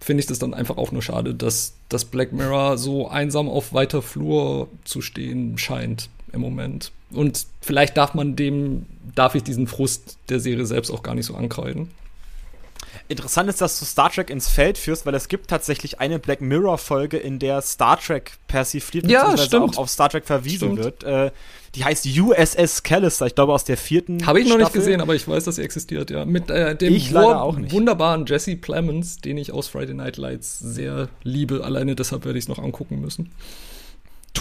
[0.00, 3.72] finde ich das dann einfach auch nur schade, dass das Black Mirror so einsam auf
[3.72, 6.92] weiter Flur zu stehen scheint im Moment.
[7.12, 11.26] Und vielleicht darf man dem, darf ich diesen Frust der Serie selbst auch gar nicht
[11.26, 11.90] so ankreiden.
[13.08, 16.40] Interessant ist, dass du Star Trek ins Feld führst, weil es gibt tatsächlich eine Black
[16.40, 19.76] Mirror-Folge, in der Star Trek persifliert ja, stimmt.
[19.76, 21.02] auch auf Star Trek verwiesen stimmt.
[21.02, 21.04] wird.
[21.04, 21.30] Äh,
[21.74, 24.64] die heißt USS Callister, ich glaube aus der vierten Habe ich noch Staffel.
[24.64, 26.26] nicht gesehen, aber ich weiß, dass sie existiert, ja.
[26.26, 26.94] Mit äh, dem
[27.70, 31.64] wunderbaren Jesse Plemons, den ich aus Friday Night Lights sehr liebe.
[31.64, 33.30] Alleine deshalb werde ich es noch angucken müssen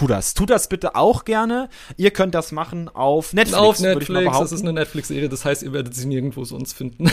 [0.01, 0.33] tu das.
[0.33, 1.69] Tu das bitte auch gerne.
[1.95, 3.57] Ihr könnt das machen auf Netflix.
[3.57, 7.09] Auf Netflix, das ist eine Netflix-Serie, das heißt, ihr werdet sie nirgendwo sonst finden.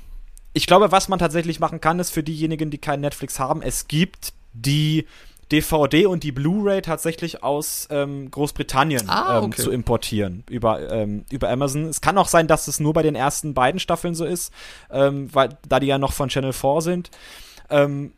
[0.54, 3.88] ich glaube, was man tatsächlich machen kann, ist für diejenigen, die kein Netflix haben, es
[3.88, 5.06] gibt die
[5.52, 9.62] DVD und die Blu-ray tatsächlich aus ähm, Großbritannien ah, ähm, okay.
[9.62, 11.86] zu importieren über, ähm, über Amazon.
[11.86, 14.52] Es kann auch sein, dass es nur bei den ersten beiden Staffeln so ist,
[14.90, 17.10] ähm, weil da die ja noch von Channel 4 sind.
[17.68, 18.12] Ähm,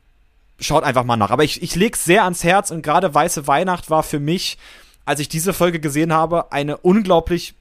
[0.63, 1.31] schaut einfach mal nach.
[1.31, 4.59] Aber ich, ich lege es sehr ans Herz und gerade Weiße Weihnacht war für mich,
[5.05, 7.55] als ich diese Folge gesehen habe, eine unglaublich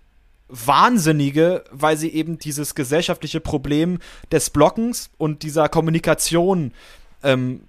[0.48, 4.00] Wahnsinnige, weil sie eben dieses gesellschaftliche Problem
[4.32, 6.74] des Blockens und dieser Kommunikation
[7.24, 7.62] ähm,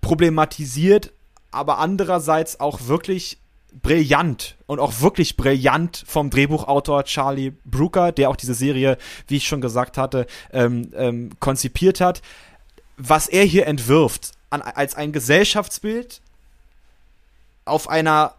[0.00, 1.12] problematisiert,
[1.50, 3.38] aber andererseits auch wirklich
[3.82, 9.46] brillant und auch wirklich brillant vom Drehbuchautor Charlie Brooker, der auch diese Serie, wie ich
[9.46, 12.22] schon gesagt hatte, ähm, ähm, konzipiert hat.
[12.96, 16.20] Was er hier entwirft an, als ein Gesellschaftsbild
[17.64, 18.34] auf einer,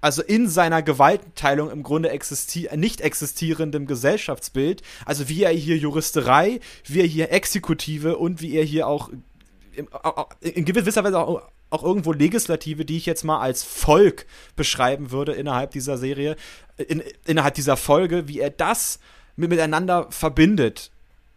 [0.00, 6.60] also in seiner Gewaltenteilung im Grunde existi nicht existierendem Gesellschaftsbild, also wie er hier Juristerei,
[6.84, 9.10] wie er hier Exekutive und wie er hier auch
[10.40, 15.32] in gewisser Weise auch auch irgendwo Legislative, die ich jetzt mal als Volk beschreiben würde
[15.32, 16.36] innerhalb dieser Serie,
[16.76, 18.98] in, innerhalb dieser Folge, wie er das
[19.36, 20.90] mit, miteinander verbindet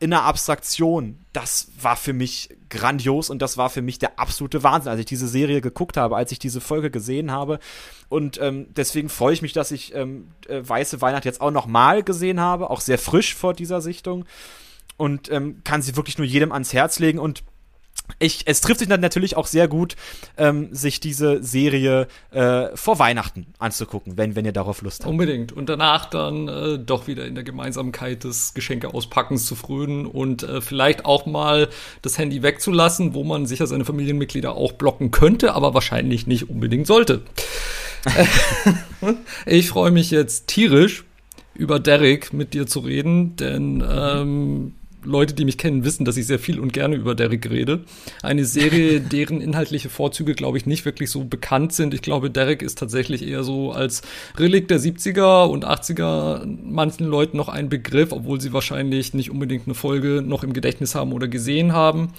[0.04, 4.62] in einer Abstraktion, das war für mich grandios und das war für mich der absolute
[4.62, 7.58] Wahnsinn, als ich diese Serie geguckt habe, als ich diese Folge gesehen habe.
[8.10, 11.68] Und ähm, deswegen freue ich mich, dass ich ähm, äh, Weiße Weihnacht jetzt auch noch
[11.68, 14.26] mal gesehen habe, auch sehr frisch vor dieser Sichtung
[14.98, 17.44] und ähm, kann sie wirklich nur jedem ans Herz legen und
[18.20, 19.96] ich, es trifft sich dann natürlich auch sehr gut,
[20.38, 25.10] ähm, sich diese Serie äh, vor Weihnachten anzugucken, wenn, wenn ihr darauf Lust habt.
[25.10, 25.52] Unbedingt.
[25.52, 30.62] Und danach dann äh, doch wieder in der Gemeinsamkeit des Geschenkeauspackens zu frönen und äh,
[30.62, 31.70] vielleicht auch mal
[32.02, 36.88] das Handy wegzulassen, wo man sicher seine Familienmitglieder auch blocken könnte, aber wahrscheinlich nicht unbedingt
[36.88, 37.22] sollte.
[39.46, 41.06] ich freue mich jetzt tierisch
[41.56, 44.74] über Derek mit dir zu reden, denn ähm,
[45.06, 47.82] Leute, die mich kennen, wissen, dass ich sehr viel und gerne über Derek rede.
[48.22, 51.94] Eine Serie, deren inhaltliche Vorzüge, glaube ich, nicht wirklich so bekannt sind.
[51.94, 54.02] Ich glaube, Derek ist tatsächlich eher so als
[54.38, 59.68] Relikt der 70er und 80er manchen Leuten noch ein Begriff, obwohl sie wahrscheinlich nicht unbedingt
[59.68, 62.14] eine Folge noch im Gedächtnis haben oder gesehen haben.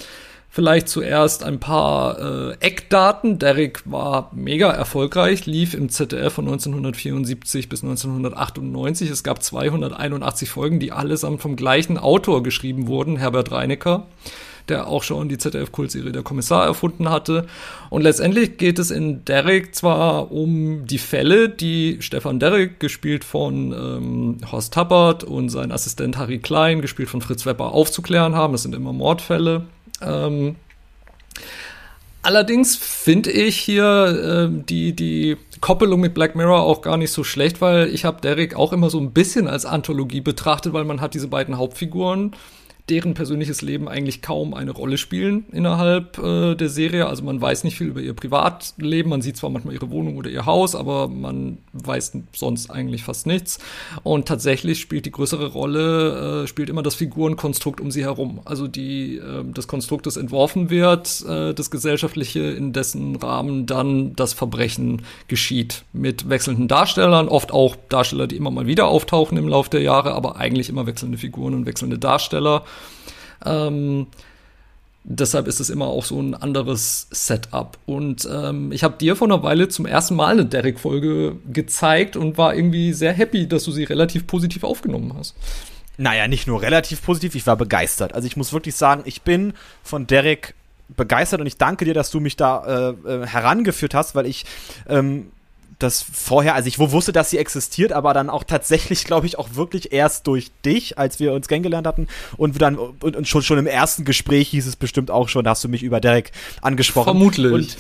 [0.55, 3.41] Vielleicht zuerst ein paar äh, Eckdaten.
[3.41, 9.11] Derek war mega erfolgreich, lief im ZDF von 1974 bis 1998.
[9.11, 14.07] Es gab 281 Folgen, die allesamt vom gleichen Autor geschrieben wurden, Herbert Reinecker
[14.69, 17.47] der auch schon die ZDF-Kultserie Der Kommissar erfunden hatte.
[17.91, 23.73] Und letztendlich geht es in Derek zwar um die Fälle, die Stefan Derek, gespielt von
[23.73, 28.53] ähm, Horst Tappert und sein Assistent Harry Klein, gespielt von Fritz Wepper, aufzuklären haben.
[28.53, 29.67] Das sind immer Mordfälle.
[30.05, 30.57] Ähm,
[32.23, 37.25] allerdings finde ich hier äh, die, die Koppelung mit Black Mirror auch gar nicht so
[37.25, 41.01] schlecht, weil ich habe Derek auch immer so ein bisschen als Anthologie betrachtet, weil man
[41.01, 42.35] hat diese beiden Hauptfiguren
[42.91, 47.07] deren persönliches Leben eigentlich kaum eine Rolle spielen innerhalb äh, der Serie.
[47.07, 49.09] Also man weiß nicht viel über ihr Privatleben.
[49.09, 53.27] Man sieht zwar manchmal ihre Wohnung oder ihr Haus, aber man weiß sonst eigentlich fast
[53.27, 53.59] nichts.
[54.03, 58.41] Und tatsächlich spielt die größere Rolle, äh, spielt immer das Figurenkonstrukt um sie herum.
[58.45, 64.15] Also die, äh, das Konstrukt, das entworfen wird, äh, das Gesellschaftliche, in dessen Rahmen dann
[64.15, 65.85] das Verbrechen geschieht.
[65.95, 70.13] Mit wechselnden Darstellern, oft auch Darsteller, die immer mal wieder auftauchen im Laufe der Jahre,
[70.13, 72.65] aber eigentlich immer wechselnde Figuren und wechselnde Darsteller.
[73.45, 74.07] Ähm,
[75.05, 77.79] deshalb ist es immer auch so ein anderes Setup.
[77.87, 82.39] Und ähm, ich habe dir vor einer Weile zum ersten Mal eine Derek-Folge gezeigt und
[82.39, 85.35] war irgendwie sehr happy, dass du sie relativ positiv aufgenommen hast.
[85.97, 88.15] Naja, nicht nur relativ positiv, ich war begeistert.
[88.15, 90.55] Also ich muss wirklich sagen, ich bin von Derek
[90.89, 94.45] begeistert und ich danke dir, dass du mich da äh, äh herangeführt hast, weil ich
[94.89, 95.31] ähm,
[95.79, 99.55] das vorher, also ich wusste, dass sie existiert, aber dann auch tatsächlich, glaube ich, auch
[99.55, 103.59] wirklich erst durch dich, als wir uns kennengelernt hatten und dann und, und schon schon
[103.59, 107.07] im ersten Gespräch hieß es bestimmt auch schon, da hast du mich über Derek angesprochen.
[107.07, 107.53] Vermutlich.
[107.53, 107.77] Und,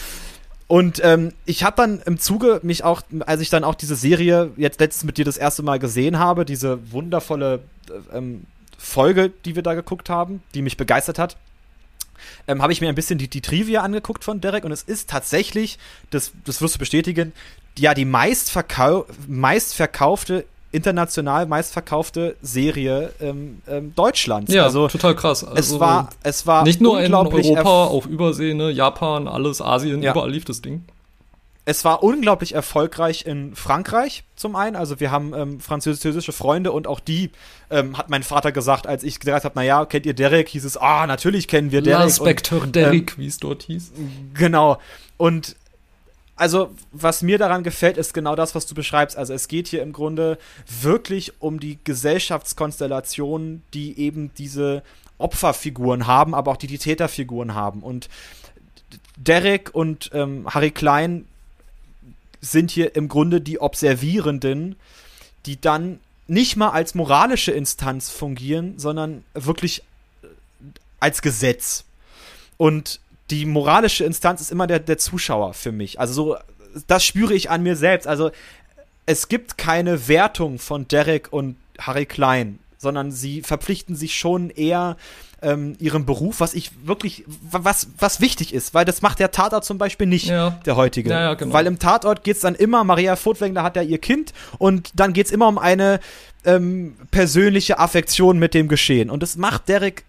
[0.66, 4.50] und ähm, ich habe dann im Zuge mich auch, als ich dann auch diese Serie
[4.56, 8.44] jetzt letztens mit dir das erste Mal gesehen habe, diese wundervolle äh, ähm,
[8.78, 11.36] Folge, die wir da geguckt haben, die mich begeistert hat,
[12.46, 15.10] ähm, habe ich mir ein bisschen die, die Trivia angeguckt von Derek und es ist
[15.10, 15.78] tatsächlich,
[16.10, 17.32] das, das wirst du bestätigen,
[17.78, 24.52] ja die meistverkau meistverkaufte international meistverkaufte Serie ähm, ähm, Deutschlands.
[24.52, 25.44] Ja, also total krass.
[25.44, 30.02] Also es war, es war nicht nur in Europa, auf Übersee, ne, Japan, alles, Asien,
[30.02, 30.10] ja.
[30.10, 30.84] überall lief das Ding.
[31.66, 34.76] Es war unglaublich erfolgreich in Frankreich zum einen.
[34.76, 37.30] Also wir haben ähm, französische Freunde und auch die
[37.70, 40.48] ähm, hat mein Vater gesagt, als ich gesagt habe, naja, kennt ihr Derek?
[40.48, 42.04] Hieß es, ah, natürlich kennen wir Derek.
[42.04, 43.92] Inspektor Derek, ähm, wie es dort hieß.
[44.34, 44.78] Genau.
[45.16, 45.56] Und
[46.36, 49.16] also, was mir daran gefällt, ist genau das, was du beschreibst.
[49.16, 54.82] Also, es geht hier im Grunde wirklich um die Gesellschaftskonstellationen, die eben diese
[55.18, 57.82] Opferfiguren haben, aber auch die, die Täterfiguren haben.
[57.82, 58.08] Und
[59.16, 61.26] Derek und ähm, Harry Klein
[62.40, 64.76] sind hier im Grunde die Observierenden,
[65.46, 69.82] die dann nicht mal als moralische Instanz fungieren, sondern wirklich
[71.00, 71.84] als Gesetz.
[72.56, 73.00] Und
[73.34, 75.98] die moralische Instanz ist immer der, der Zuschauer für mich.
[75.98, 76.36] Also so,
[76.86, 78.06] das spüre ich an mir selbst.
[78.06, 78.30] Also
[79.06, 84.96] es gibt keine Wertung von Derek und Harry Klein, sondern sie verpflichten sich schon eher
[85.42, 89.64] ähm, ihrem Beruf, was ich wirklich, was, was wichtig ist, weil das macht der Tatort
[89.64, 90.58] zum Beispiel nicht, ja.
[90.64, 91.10] der heutige.
[91.10, 91.52] Ja, ja, genau.
[91.52, 95.12] Weil im Tatort geht es dann immer, Maria Furtwängler hat ja ihr Kind und dann
[95.12, 96.00] geht es immer um eine
[96.44, 99.10] ähm, persönliche Affektion mit dem Geschehen.
[99.10, 100.04] Und das macht Derek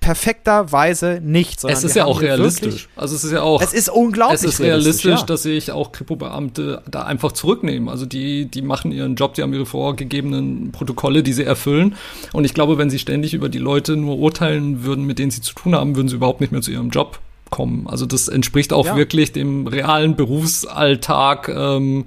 [0.00, 1.62] perfekterweise nicht.
[1.64, 2.88] Es ist ja auch realistisch.
[2.96, 3.60] Also es ist ja auch.
[3.62, 4.40] Es ist unglaublich.
[4.40, 5.26] Es ist realistisch, realistisch ja.
[5.26, 7.88] dass sich auch Kripo-Beamte da einfach zurücknehmen.
[7.88, 11.96] Also die, die machen ihren Job, die haben ihre vorgegebenen Protokolle, die sie erfüllen.
[12.32, 15.42] Und ich glaube, wenn sie ständig über die Leute nur urteilen würden, mit denen sie
[15.42, 17.20] zu tun haben, würden sie überhaupt nicht mehr zu ihrem Job
[17.50, 17.86] kommen.
[17.86, 18.96] Also das entspricht auch ja.
[18.96, 22.06] wirklich dem realen Berufsalltag ähm,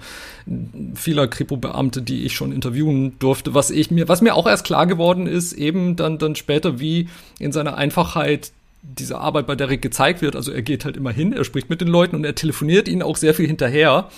[0.95, 3.53] vieler Kripo-Beamte, die ich schon interviewen durfte.
[3.53, 7.09] Was ich mir, was mir auch erst klar geworden ist, eben dann dann später, wie
[7.39, 10.35] in seiner Einfachheit diese Arbeit bei Derek gezeigt wird.
[10.35, 13.01] Also er geht halt immer hin, er spricht mit den Leuten und er telefoniert ihnen
[13.01, 14.09] auch sehr viel hinterher.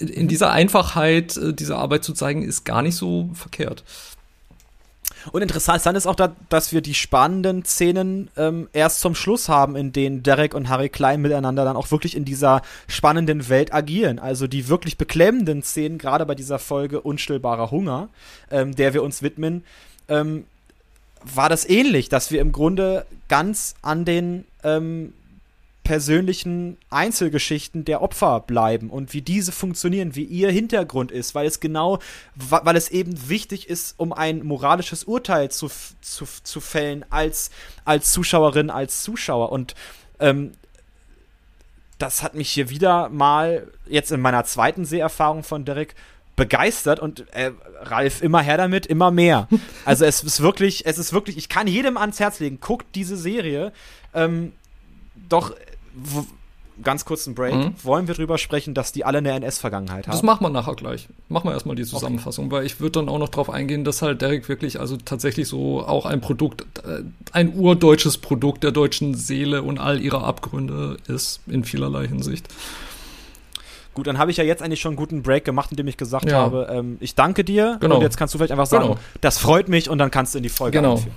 [0.00, 3.84] In dieser Einfachheit, äh, diese Arbeit zu zeigen, ist gar nicht so verkehrt.
[5.32, 9.76] Und interessant ist auch, da, dass wir die spannenden Szenen ähm, erst zum Schluss haben,
[9.76, 14.18] in denen Derek und Harry Klein miteinander dann auch wirklich in dieser spannenden Welt agieren.
[14.18, 18.08] Also die wirklich beklemmenden Szenen, gerade bei dieser Folge Unstillbarer Hunger,
[18.50, 19.64] ähm, der wir uns widmen,
[20.08, 20.44] ähm,
[21.22, 25.14] war das ähnlich, dass wir im Grunde ganz an den ähm,
[25.84, 31.60] persönlichen Einzelgeschichten der Opfer bleiben und wie diese funktionieren, wie ihr Hintergrund ist, weil es
[31.60, 31.98] genau,
[32.34, 35.70] weil es eben wichtig ist, um ein moralisches Urteil zu,
[36.00, 37.50] zu, zu fällen als,
[37.84, 39.52] als Zuschauerin, als Zuschauer.
[39.52, 39.74] Und
[40.18, 40.52] ähm,
[41.98, 45.94] das hat mich hier wieder mal jetzt in meiner zweiten Seherfahrung von Derek
[46.34, 49.48] begeistert und äh, Ralf immer her damit, immer mehr.
[49.84, 53.18] Also es ist wirklich, es ist wirklich, ich kann jedem ans Herz legen, guckt diese
[53.18, 53.70] Serie.
[54.14, 54.52] Ähm,
[55.28, 55.54] doch
[56.82, 57.74] ganz kurzen Break, mhm.
[57.82, 60.12] wollen wir drüber sprechen, dass die alle eine NS-Vergangenheit haben?
[60.12, 61.08] Das machen wir nachher gleich.
[61.28, 62.56] Machen wir erstmal die Zusammenfassung, okay.
[62.56, 65.84] weil ich würde dann auch noch darauf eingehen, dass halt Derek wirklich also tatsächlich so
[65.86, 71.40] auch ein Produkt, äh, ein urdeutsches Produkt der deutschen Seele und all ihrer Abgründe ist,
[71.46, 72.48] in vielerlei Hinsicht.
[73.94, 76.28] Gut, dann habe ich ja jetzt eigentlich schon einen guten Break gemacht, indem ich gesagt
[76.28, 76.38] ja.
[76.38, 77.96] habe, ähm, ich danke dir genau.
[77.96, 78.98] und jetzt kannst du vielleicht einfach sagen, genau.
[79.20, 80.94] das freut mich und dann kannst du in die Folge genau.
[80.94, 81.14] einführen.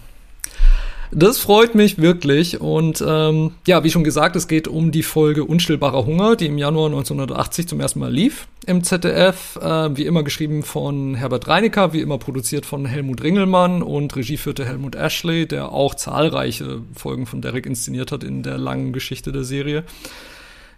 [1.12, 2.60] Das freut mich wirklich.
[2.60, 6.58] Und ähm, ja, wie schon gesagt, es geht um die Folge Unstillbarer Hunger, die im
[6.58, 9.58] Januar 1980 zum ersten Mal lief im ZDF.
[9.62, 14.38] Äh, wie immer geschrieben von Herbert Reinecker, wie immer produziert von Helmut Ringelmann und Regie
[14.38, 19.32] führte Helmut Ashley, der auch zahlreiche Folgen von Derek inszeniert hat in der langen Geschichte
[19.32, 19.84] der Serie.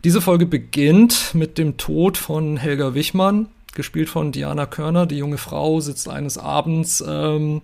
[0.04, 5.06] Diese Folge beginnt mit dem Tod von Helga Wichmann, gespielt von Diana Körner.
[5.08, 7.62] Die junge Frau sitzt eines Abends ähm,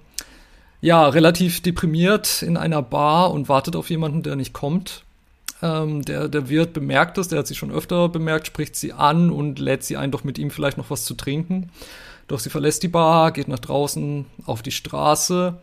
[0.85, 5.03] ja, relativ deprimiert in einer Bar und wartet auf jemanden, der nicht kommt.
[5.63, 9.31] Ähm, der, der Wirt bemerkt es, der hat sie schon öfter bemerkt, spricht sie an
[9.31, 11.71] und lädt sie ein, doch mit ihm vielleicht noch was zu trinken.
[12.27, 15.57] Doch sie verlässt die Bar, geht nach draußen auf die Straße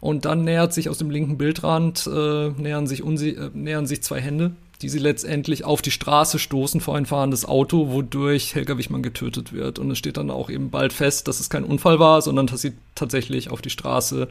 [0.00, 4.22] und dann nähert sich aus dem linken Bildrand, äh, nähern, sich äh, nähern sich zwei
[4.22, 4.52] Hände
[4.82, 9.52] die sie letztendlich auf die Straße stoßen vor ein fahrendes Auto, wodurch Helga Wichmann getötet
[9.52, 9.78] wird.
[9.78, 12.62] Und es steht dann auch eben bald fest, dass es kein Unfall war, sondern dass
[12.62, 14.28] sie tatsächlich auf die Straße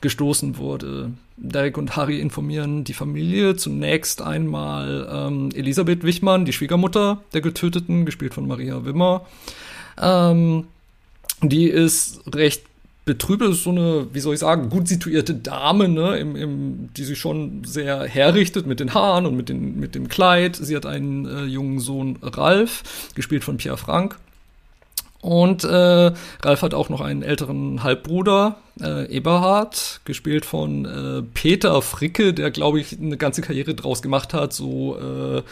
[0.00, 1.10] gestoßen wurde.
[1.36, 8.06] Derek und Harry informieren die Familie zunächst einmal ähm, Elisabeth Wichmann, die Schwiegermutter der Getöteten,
[8.06, 9.26] gespielt von Maria Wimmer.
[10.00, 10.68] Ähm,
[11.42, 12.67] die ist recht
[13.08, 17.04] Betrübe ist so eine, wie soll ich sagen, gut situierte Dame, ne, im, im, die
[17.04, 20.56] sich schon sehr herrichtet mit den Haaren und mit, den, mit dem Kleid.
[20.56, 22.82] Sie hat einen äh, jungen Sohn Ralf,
[23.14, 24.18] gespielt von Pierre Frank.
[25.22, 31.80] Und äh, Ralf hat auch noch einen älteren Halbbruder, äh, Eberhard, gespielt von äh, Peter
[31.80, 35.42] Fricke, der, glaube ich, eine ganze Karriere draus gemacht hat, so äh,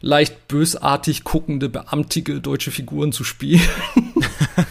[0.00, 3.62] leicht bösartig guckende, beamtige deutsche Figuren zu spielen.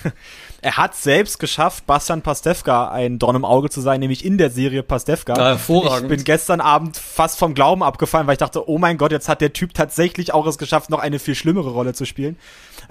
[0.62, 4.50] er hat selbst geschafft, Bastian Pastewka ein Dorn im Auge zu sein, nämlich in der
[4.50, 5.36] Serie Pastewka.
[5.36, 6.12] Ja, hervorragend.
[6.12, 9.30] Ich bin gestern Abend fast vom Glauben abgefallen, weil ich dachte, oh mein Gott, jetzt
[9.30, 12.38] hat der Typ tatsächlich auch es geschafft, noch eine viel schlimmere Rolle zu spielen.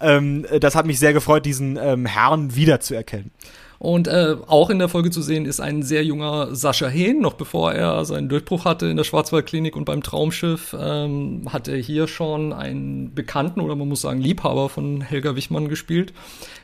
[0.00, 3.30] Ähm, das hat mich sehr gefreut, diesen ähm, Herrn wiederzuerkennen.
[3.78, 7.34] Und äh, auch in der Folge zu sehen ist ein sehr junger Sascha Hehn, noch
[7.34, 12.08] bevor er seinen Durchbruch hatte in der Schwarzwaldklinik und beim Traumschiff, ähm, hat er hier
[12.08, 16.12] schon einen Bekannten oder man muss sagen Liebhaber von Helga Wichmann gespielt.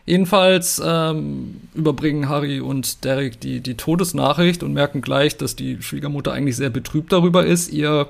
[0.06, 6.32] Jedenfalls ähm, überbringen Harry und Derek die, die Todesnachricht und merken gleich, dass die Schwiegermutter
[6.32, 7.72] eigentlich sehr betrübt darüber ist.
[7.72, 8.08] Ihr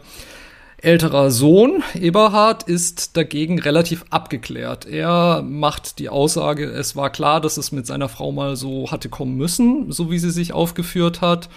[0.85, 4.87] älterer Sohn, Eberhard, ist dagegen relativ abgeklärt.
[4.87, 9.09] Er macht die Aussage, es war klar, dass es mit seiner Frau mal so hatte
[9.09, 11.49] kommen müssen, so wie sie sich aufgeführt hat.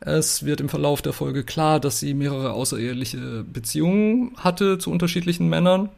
[0.00, 5.48] Es wird im Verlauf der Folge klar, dass sie mehrere außereheliche Beziehungen hatte zu unterschiedlichen
[5.48, 5.88] Männern.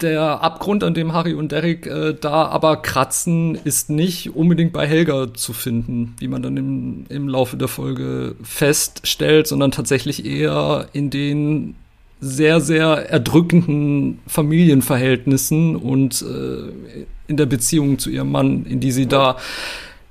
[0.00, 4.86] Der Abgrund, an dem Harry und Derek äh, da aber kratzen, ist nicht unbedingt bei
[4.86, 10.88] Helga zu finden, wie man dann im, im Laufe der Folge feststellt, sondern tatsächlich eher
[10.92, 11.74] in den
[12.20, 19.06] sehr, sehr erdrückenden Familienverhältnissen und äh, in der Beziehung zu ihrem Mann, in die sie
[19.06, 19.36] da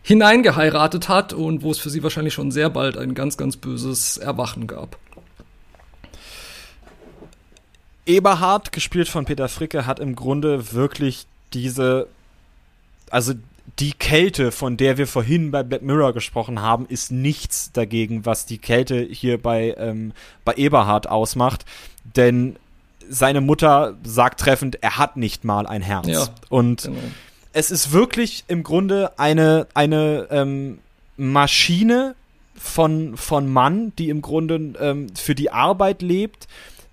[0.03, 4.17] hineingeheiratet hat und wo es für sie wahrscheinlich schon sehr bald ein ganz, ganz böses
[4.17, 4.99] Erwachen gab.
[8.05, 12.07] Eberhard, gespielt von Peter Fricke, hat im Grunde wirklich diese,
[13.09, 13.33] also
[13.79, 18.45] die Kälte, von der wir vorhin bei Black Mirror gesprochen haben, ist nichts dagegen, was
[18.45, 21.65] die Kälte hier bei, ähm, bei Eberhard ausmacht.
[22.15, 22.55] Denn
[23.09, 26.07] seine Mutter sagt treffend, er hat nicht mal ein Herz.
[26.07, 26.97] Ja, Und genau.
[27.53, 30.79] es ist wirklich im Grunde eine, eine ähm,
[31.17, 32.15] Maschine
[32.55, 36.47] von, von Mann, die im Grunde ähm, für die Arbeit lebt,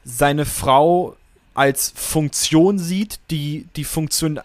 [0.05, 1.17] seine Frau
[1.55, 4.41] als Funktion sieht, die die Funktion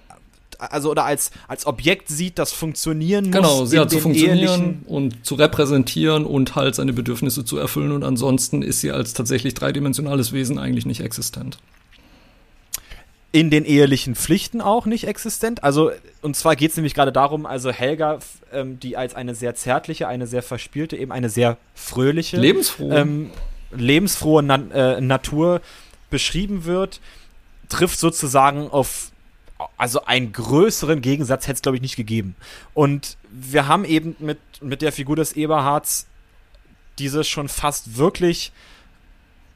[0.60, 3.34] also oder als als Objekt sieht, das funktionieren muss.
[3.34, 8.04] Genau, sie hat zu funktionieren und zu repräsentieren und halt seine Bedürfnisse zu erfüllen und
[8.04, 11.58] ansonsten ist sie als tatsächlich dreidimensionales Wesen eigentlich nicht existent.
[13.34, 15.64] In den ehelichen Pflichten auch nicht existent.
[15.64, 15.92] Also,
[16.22, 18.20] und zwar geht es nämlich gerade darum, also Helga,
[18.54, 23.30] ähm, die als eine sehr zärtliche, eine sehr verspielte, eben eine sehr fröhliche, lebensfrohe, ähm,
[23.72, 25.62] lebensfrohe Na äh, Natur
[26.10, 27.02] beschrieben wird,
[27.70, 29.12] trifft sozusagen auf
[29.78, 32.36] also einen größeren Gegensatz hätte es, glaube ich, nicht gegeben.
[32.74, 36.06] Und wir haben eben mit, mit der Figur des Eberhards
[37.00, 38.52] diese schon fast wirklich,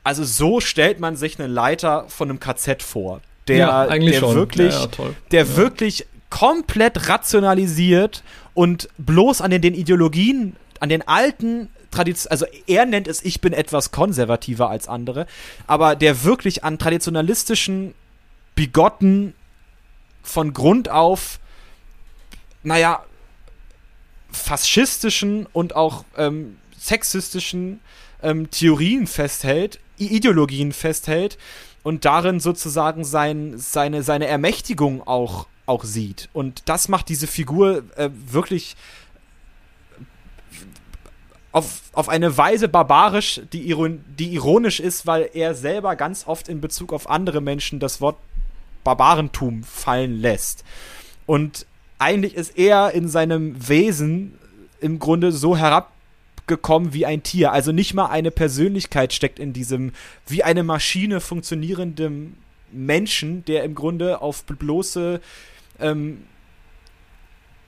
[0.04, 4.36] also so stellt man sich eine Leiter von einem KZ vor, der, ja, der schon.
[4.36, 11.08] wirklich, ja, ja, der wirklich komplett rationalisiert und bloß an den, den Ideologien, an den
[11.08, 15.28] alten Tradition, also er nennt es, ich bin etwas konservativer als andere,
[15.68, 17.94] aber der wirklich an traditionalistischen,
[18.56, 19.34] bigotten,
[20.24, 21.40] von Grund auf,
[22.64, 23.04] naja,
[24.32, 27.82] faschistischen und auch ähm, sexistischen
[28.24, 31.38] ähm, Theorien festhält, Ideologien festhält
[31.84, 36.30] und darin sozusagen sein, seine, seine Ermächtigung auch, auch sieht.
[36.34, 38.76] Und das macht diese Figur äh, wirklich
[41.52, 46.48] auf, auf eine Weise barbarisch, die, iron, die ironisch ist, weil er selber ganz oft
[46.48, 48.18] in Bezug auf andere Menschen das Wort
[48.84, 50.64] Barbarentum fallen lässt.
[51.26, 51.66] Und
[52.00, 54.40] eigentlich ist er in seinem Wesen
[54.80, 57.52] im Grunde so herabgekommen wie ein Tier.
[57.52, 59.92] Also nicht mal eine Persönlichkeit steckt in diesem
[60.28, 62.38] wie eine Maschine funktionierenden
[62.72, 65.22] Menschen, der im Grunde auf bloße
[65.80, 66.24] ähm,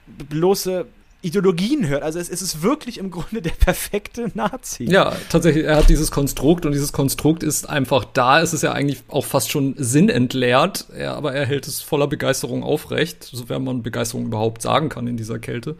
[0.08, 0.88] bloße
[1.24, 2.03] Ideologien hört.
[2.03, 4.84] Also es, es, ist wirklich im Grunde der perfekte Nazi.
[4.84, 8.41] Ja, tatsächlich, er hat dieses Konstrukt und dieses Konstrukt ist einfach da.
[8.41, 12.61] Es ist ja eigentlich auch fast schon sinnentleert, er, aber er hält es voller Begeisterung
[12.61, 15.78] aufrecht, sofern man Begeisterung überhaupt sagen kann in dieser Kälte.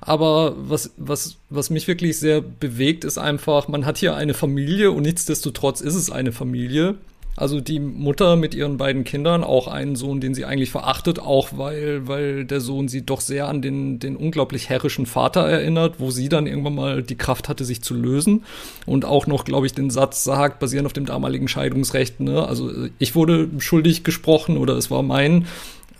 [0.00, 4.90] Aber was, was, was mich wirklich sehr bewegt, ist einfach, man hat hier eine Familie
[4.90, 6.96] und nichtsdestotrotz ist es eine Familie
[7.36, 11.50] also die Mutter mit ihren beiden Kindern, auch einen Sohn, den sie eigentlich verachtet, auch
[11.56, 16.10] weil, weil der Sohn sie doch sehr an den, den unglaublich herrischen Vater erinnert, wo
[16.10, 18.44] sie dann irgendwann mal die Kraft hatte, sich zu lösen.
[18.84, 22.70] Und auch noch, glaube ich, den Satz sagt, basierend auf dem damaligen Scheidungsrecht, ne, also
[22.98, 25.46] ich wurde schuldig gesprochen oder es war mein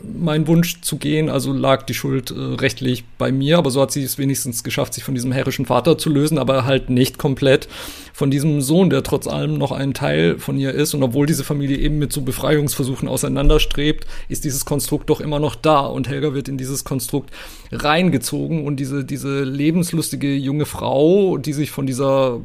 [0.03, 3.93] mein Wunsch zu gehen, also lag die Schuld äh, rechtlich bei mir, aber so hat
[3.93, 7.69] sie es wenigstens geschafft, sich von diesem herrischen Vater zu lösen, aber halt nicht komplett
[8.13, 10.95] von diesem Sohn, der trotz allem noch ein Teil von ihr ist.
[10.95, 15.55] Und obwohl diese Familie eben mit so Befreiungsversuchen auseinanderstrebt, ist dieses Konstrukt doch immer noch
[15.55, 17.31] da und Helga wird in dieses Konstrukt
[17.73, 22.41] reingezogen und diese, diese lebenslustige junge Frau, die sich von dieser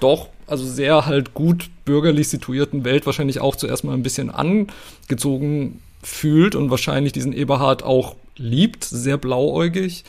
[0.00, 5.80] doch also sehr halt gut bürgerlich situierten Welt wahrscheinlich auch zuerst mal ein bisschen angezogen
[6.06, 10.04] fühlt und wahrscheinlich diesen Eberhard auch liebt, sehr blauäugig.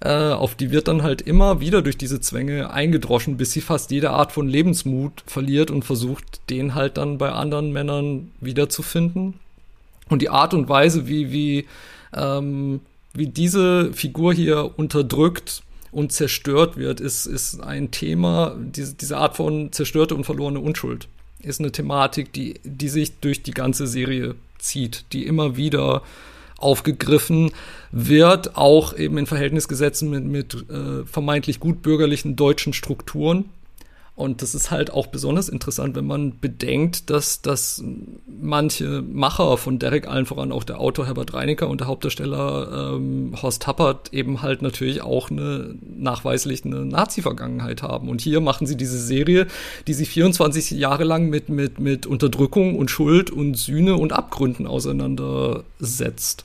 [0.00, 3.90] Äh, auf die wird dann halt immer wieder durch diese Zwänge eingedroschen, bis sie fast
[3.90, 9.34] jede Art von Lebensmut verliert und versucht, den halt dann bei anderen Männern wiederzufinden.
[10.08, 11.66] Und die Art und Weise, wie, wie,
[12.14, 12.80] ähm,
[13.12, 15.62] wie diese Figur hier unterdrückt
[15.92, 21.08] und zerstört wird, ist, ist ein Thema, diese, diese Art von zerstörte und verlorene Unschuld
[21.42, 26.02] ist eine Thematik, die, die sich durch die ganze Serie zieht, die immer wieder
[26.58, 27.52] aufgegriffen
[27.90, 33.46] wird, auch eben in Verhältnis gesetzt mit, mit äh, vermeintlich gut bürgerlichen deutschen Strukturen.
[34.20, 37.82] Und das ist halt auch besonders interessant, wenn man bedenkt, dass, dass
[38.26, 43.34] manche Macher von Derek, allen voran auch der Autor Herbert Reinecker und der Hauptdarsteller ähm,
[43.40, 48.10] Horst Tappert eben halt natürlich auch eine nachweislich eine Nazi-Vergangenheit haben.
[48.10, 49.46] Und hier machen sie diese Serie,
[49.86, 54.66] die sich 24 Jahre lang mit, mit, mit Unterdrückung und Schuld und Sühne und Abgründen
[54.66, 56.44] auseinandersetzt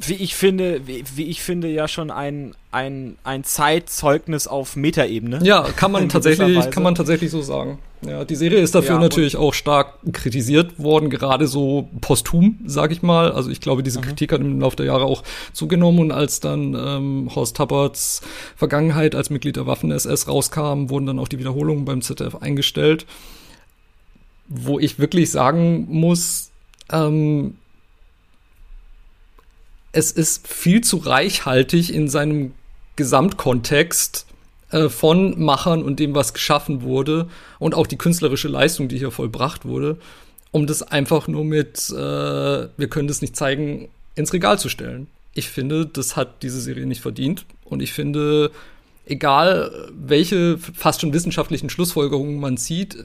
[0.00, 5.40] wie ich finde, wie, wie, ich finde, ja schon ein, ein, ein Zeitzeugnis auf Metaebene.
[5.42, 7.78] Ja, kann man tatsächlich, kann man tatsächlich so sagen.
[8.06, 12.92] Ja, die Serie ist dafür ja, natürlich auch stark kritisiert worden, gerade so posthum, sag
[12.92, 13.32] ich mal.
[13.32, 14.04] Also ich glaube, diese mhm.
[14.04, 18.22] Kritik hat im Laufe der Jahre auch zugenommen und als dann ähm, Horst Tapperts
[18.54, 23.06] Vergangenheit als Mitglied der Waffen-SS rauskam, wurden dann auch die Wiederholungen beim ZDF eingestellt.
[24.46, 26.50] Wo ich wirklich sagen muss,
[26.92, 27.56] ähm,
[29.92, 32.52] es ist viel zu reichhaltig in seinem
[32.98, 34.26] Gesamtkontext
[34.70, 37.28] äh, von Machern und dem, was geschaffen wurde
[37.60, 39.98] und auch die künstlerische Leistung, die hier vollbracht wurde,
[40.50, 45.06] um das einfach nur mit, äh, wir können das nicht zeigen, ins Regal zu stellen.
[45.32, 48.50] Ich finde, das hat diese Serie nicht verdient und ich finde,
[49.06, 53.04] egal welche fast schon wissenschaftlichen Schlussfolgerungen man zieht,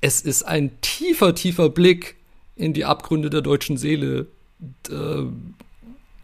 [0.00, 2.14] es ist ein tiefer, tiefer Blick
[2.54, 4.26] in die Abgründe der deutschen Seele
[4.88, 5.24] äh,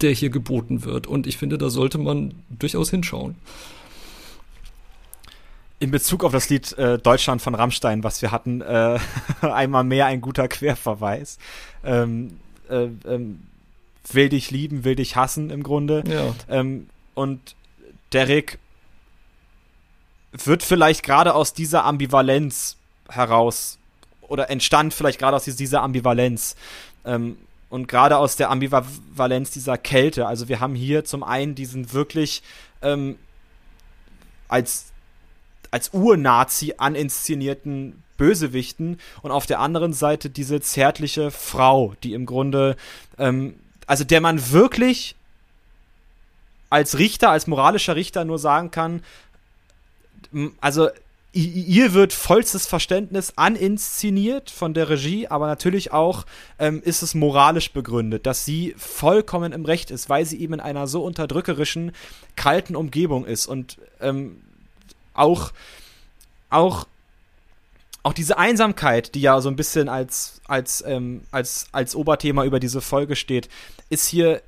[0.03, 1.07] der hier geboten wird.
[1.07, 3.37] Und ich finde, da sollte man durchaus hinschauen.
[5.79, 8.99] In Bezug auf das Lied äh, Deutschland von Rammstein, was wir hatten, äh,
[9.41, 11.39] einmal mehr ein guter Querverweis.
[11.85, 12.39] Ähm,
[12.69, 13.41] äh, ähm,
[14.11, 16.05] will dich lieben, will dich hassen im Grunde.
[16.07, 16.35] Ja.
[16.49, 17.55] Ähm, und
[18.13, 18.59] Derek
[20.33, 22.77] wird vielleicht gerade aus dieser Ambivalenz
[23.09, 23.79] heraus
[24.23, 26.57] oder entstand vielleicht gerade aus dieser Ambivalenz.
[27.05, 27.37] Ähm,
[27.73, 30.27] und gerade aus der Ambivalenz dieser Kälte.
[30.27, 32.43] Also wir haben hier zum einen diesen wirklich
[32.83, 33.17] ähm,
[34.47, 34.93] als,
[35.71, 42.77] als Urnazi aninszenierten Bösewichten und auf der anderen Seite diese zärtliche Frau, die im Grunde,
[43.17, 43.55] ähm,
[43.87, 45.17] also der man wirklich
[46.69, 49.03] als Richter, als moralischer Richter nur sagen kann,
[50.61, 50.91] also
[51.33, 56.27] ihr wird vollstes Verständnis aninszeniert von der Regie, aber natürlich auch
[56.59, 60.61] ähm, ist es moralisch begründet, dass sie vollkommen im Recht ist, weil sie eben in
[60.61, 61.93] einer so unterdrückerischen,
[62.37, 63.47] kalten Umgebung ist.
[63.47, 64.43] Und ähm,
[65.15, 65.53] auch,
[66.51, 66.87] auch,
[68.03, 72.61] auch diese Einsamkeit, die ja so ein bisschen als, als, ähm, als, als Oberthema über
[72.61, 73.49] diese Folge steht,
[73.89, 74.43] ist hier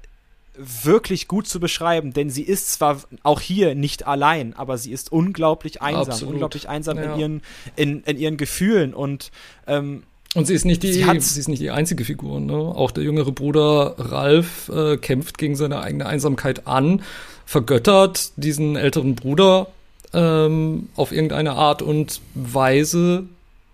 [0.56, 5.10] wirklich gut zu beschreiben, denn sie ist zwar auch hier nicht allein, aber sie ist
[5.10, 6.34] unglaublich einsam, Absolut.
[6.34, 7.14] unglaublich einsam ja.
[7.14, 7.42] in, ihren,
[7.76, 9.30] in, in ihren Gefühlen und
[9.66, 12.40] ähm, und sie ist nicht die, sie, sie, ist nicht die einzige Figur.
[12.40, 12.54] Ne?
[12.54, 17.02] Auch der jüngere Bruder Ralf äh, kämpft gegen seine eigene Einsamkeit an,
[17.46, 19.68] vergöttert diesen älteren Bruder
[20.12, 23.26] ähm, auf irgendeine Art und Weise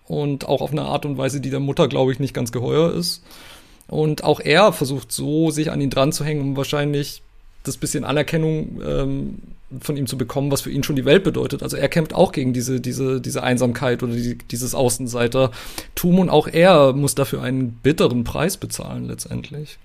[0.07, 2.93] und auch auf eine Art und Weise, die der Mutter, glaube ich, nicht ganz geheuer
[2.93, 3.23] ist.
[3.91, 7.23] Und auch er versucht so, sich an ihn dran zu hängen, um wahrscheinlich
[7.63, 9.39] das bisschen Anerkennung ähm,
[9.81, 11.61] von ihm zu bekommen, was für ihn schon die Welt bedeutet.
[11.61, 16.47] Also er kämpft auch gegen diese, diese, diese Einsamkeit oder die, dieses Außenseitertum und auch
[16.47, 19.77] er muss dafür einen bitteren Preis bezahlen letztendlich.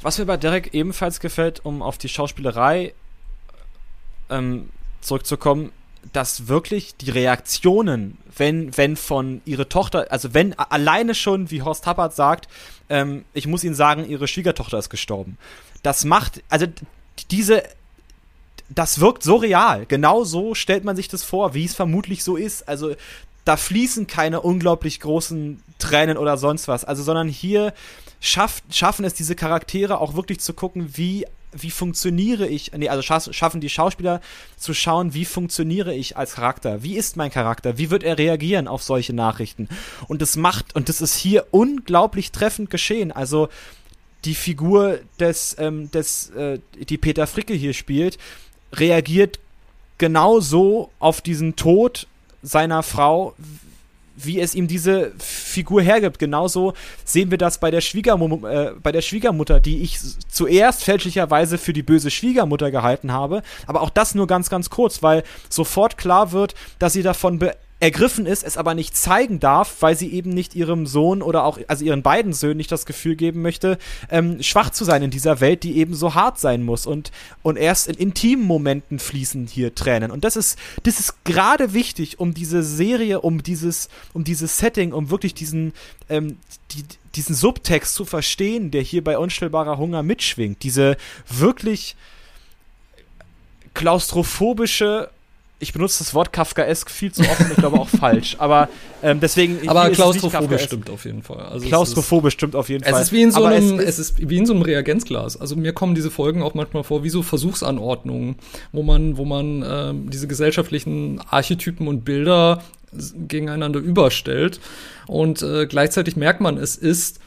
[0.00, 2.94] Was mir bei Derek ebenfalls gefällt, um auf die Schauspielerei
[4.30, 4.68] ähm,
[5.00, 5.72] zurückzukommen,
[6.12, 11.84] dass wirklich die Reaktionen, wenn, wenn von ihre Tochter, also wenn alleine schon, wie Horst
[11.84, 12.48] Tappert sagt,
[12.88, 15.38] ähm, ich muss Ihnen sagen, Ihre Schwiegertochter ist gestorben.
[15.82, 16.66] Das macht, also
[17.30, 17.62] diese,
[18.68, 19.86] das wirkt so real.
[19.86, 22.68] Genau so stellt man sich das vor, wie es vermutlich so ist.
[22.68, 22.94] Also
[23.44, 26.84] da fließen keine unglaublich großen Tränen oder sonst was.
[26.84, 27.74] Also, sondern hier
[28.20, 31.26] schafft, schaffen es diese Charaktere auch wirklich zu gucken, wie
[31.56, 34.20] wie funktioniere ich, nee, also schaffen die Schauspieler
[34.56, 38.68] zu schauen, wie funktioniere ich als Charakter, wie ist mein Charakter, wie wird er reagieren
[38.68, 39.68] auf solche Nachrichten.
[40.08, 43.12] Und das macht, und das ist hier unglaublich treffend geschehen.
[43.12, 43.48] Also
[44.24, 48.18] die Figur des, ähm, des, äh, die Peter Fricke hier spielt,
[48.72, 49.38] reagiert
[49.98, 52.06] genauso auf diesen Tod
[52.42, 53.34] seiner Frau,
[54.16, 56.18] wie es ihm diese Figur hergibt.
[56.18, 59.98] Genauso sehen wir das bei der, Schwiegermu äh, bei der Schwiegermutter, die ich
[60.28, 63.42] zuerst fälschlicherweise für die böse Schwiegermutter gehalten habe.
[63.66, 67.40] Aber auch das nur ganz, ganz kurz, weil sofort klar wird, dass sie davon
[67.84, 71.58] ergriffen ist, es aber nicht zeigen darf, weil sie eben nicht ihrem Sohn oder auch,
[71.68, 73.76] also ihren beiden Söhnen nicht das Gefühl geben möchte,
[74.10, 77.12] ähm, schwach zu sein in dieser Welt, die eben so hart sein muss und,
[77.42, 80.10] und erst in intimen Momenten fließen hier Tränen.
[80.10, 84.94] Und das ist, das ist gerade wichtig, um diese Serie, um dieses, um dieses Setting,
[84.94, 85.74] um wirklich diesen,
[86.08, 86.38] ähm,
[86.70, 90.62] die, diesen Subtext zu verstehen, der hier bei unstillbarer Hunger mitschwingt.
[90.62, 90.96] Diese
[91.28, 91.96] wirklich
[93.74, 95.10] klaustrophobische
[95.60, 98.36] ich benutze das Wort Kafkaesk viel zu oft und ich glaube auch falsch.
[98.38, 98.68] Aber
[99.02, 99.68] ähm, deswegen.
[99.68, 101.46] Aber klaustrophobisch stimmt auf jeden Fall.
[101.46, 102.94] Also klaustrophobisch stimmt auf jeden Fall.
[102.94, 105.40] Es ist wie in so einem, es es ist wie in so einem Reagenzglas.
[105.40, 108.36] Also mir kommen diese Folgen auch manchmal vor wie so Versuchsanordnungen,
[108.72, 112.62] wo man, wo man ähm, diese gesellschaftlichen Archetypen und Bilder
[113.28, 114.60] gegeneinander überstellt.
[115.06, 117.20] Und äh, gleichzeitig merkt man, es ist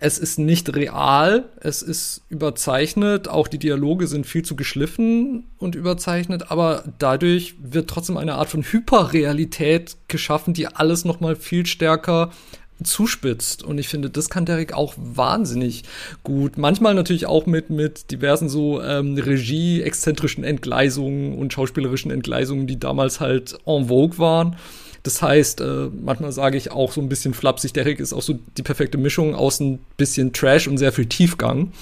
[0.00, 5.74] es ist nicht real, es ist überzeichnet, auch die Dialoge sind viel zu geschliffen und
[5.74, 11.66] überzeichnet, aber dadurch wird trotzdem eine Art von Hyperrealität geschaffen, die alles noch mal viel
[11.66, 12.30] stärker
[12.82, 13.64] zuspitzt.
[13.64, 15.82] Und ich finde, das kann Derek auch wahnsinnig
[16.22, 16.58] gut.
[16.58, 23.18] Manchmal natürlich auch mit, mit diversen so ähm, Regie-exzentrischen Entgleisungen und schauspielerischen Entgleisungen, die damals
[23.18, 24.56] halt en vogue waren.
[25.02, 28.38] Das heißt, äh, manchmal sage ich auch so ein bisschen flapsig, Derek ist auch so
[28.56, 31.72] die perfekte Mischung aus ein bisschen Trash und sehr viel Tiefgang.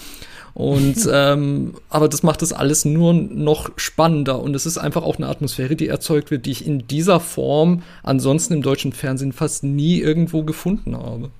[0.54, 5.16] Und ähm, aber das macht das alles nur noch spannender und es ist einfach auch
[5.16, 9.64] eine Atmosphäre, die erzeugt wird, die ich in dieser Form ansonsten im deutschen Fernsehen fast
[9.64, 11.30] nie irgendwo gefunden habe.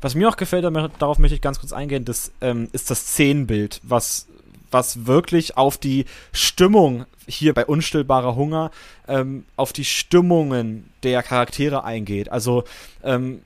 [0.00, 3.80] Was mir auch gefällt, darauf möchte ich ganz kurz eingehen, das ähm, ist das Szenenbild,
[3.82, 4.26] was
[4.70, 8.70] was wirklich auf die Stimmung hier bei Unstillbarer Hunger
[9.08, 12.30] ähm, auf die Stimmungen der Charaktere eingeht.
[12.30, 12.64] Also
[13.02, 13.42] ähm,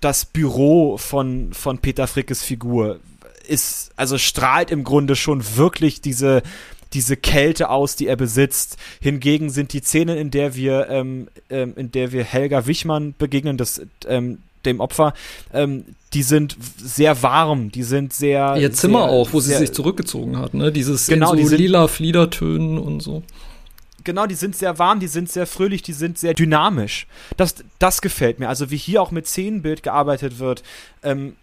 [0.00, 3.00] das Büro von, von Peter Frickes Figur
[3.48, 6.42] ist, also strahlt im Grunde schon wirklich diese,
[6.92, 8.76] diese Kälte aus, die er besitzt.
[9.00, 13.56] Hingegen sind die Szenen, in der wir, ähm, ähm, in der wir Helga Wichmann begegnen,
[13.56, 15.14] das, ähm, dem Opfer,
[15.52, 18.56] ähm, die sind sehr warm, die sind sehr.
[18.56, 20.72] Ihr Zimmer sehr, auch, wo sie sich zurückgezogen hat, ne?
[20.72, 23.22] Dieses genau, so die sind, lila Fliedertönen und so.
[24.04, 27.08] Genau, die sind sehr warm, die sind sehr fröhlich, die sind sehr dynamisch.
[27.36, 28.48] Das, das gefällt mir.
[28.48, 30.62] Also wie hier auch mit Szenenbild gearbeitet wird.
[31.02, 31.34] Ähm,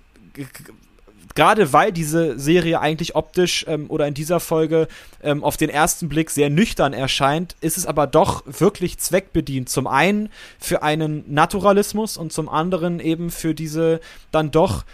[1.35, 4.87] gerade weil diese Serie eigentlich optisch ähm, oder in dieser Folge
[5.21, 9.69] ähm, auf den ersten Blick sehr nüchtern erscheint, ist es aber doch wirklich zweckbedient.
[9.69, 10.29] Zum einen
[10.59, 13.99] für einen Naturalismus und zum anderen eben für diese
[14.31, 14.85] dann doch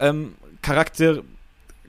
[0.00, 1.22] ähm, Charakter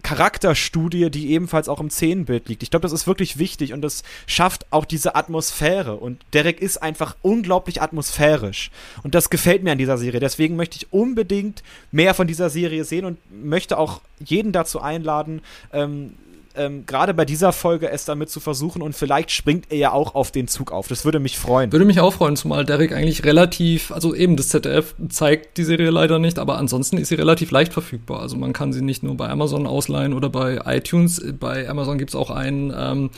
[0.05, 2.61] Charakterstudie, die ebenfalls auch im Szenenbild liegt.
[2.61, 5.95] Ich glaube, das ist wirklich wichtig und das schafft auch diese Atmosphäre.
[5.95, 8.69] Und Derek ist einfach unglaublich atmosphärisch.
[9.01, 10.19] Und das gefällt mir an dieser Serie.
[10.19, 15.41] Deswegen möchte ich unbedingt mehr von dieser Serie sehen und möchte auch jeden dazu einladen,
[15.73, 16.13] ähm,
[16.57, 20.15] ähm, gerade bei dieser Folge es damit zu versuchen und vielleicht springt er ja auch
[20.15, 20.87] auf den Zug auf.
[20.87, 21.71] Das würde mich freuen.
[21.71, 25.89] Würde mich auch freuen, zumal Derek eigentlich relativ, also eben das ZDF zeigt die Serie
[25.89, 28.21] leider nicht, aber ansonsten ist sie relativ leicht verfügbar.
[28.21, 31.21] Also man kann sie nicht nur bei Amazon ausleihen oder bei iTunes.
[31.39, 33.09] Bei Amazon gibt es auch einen ähm,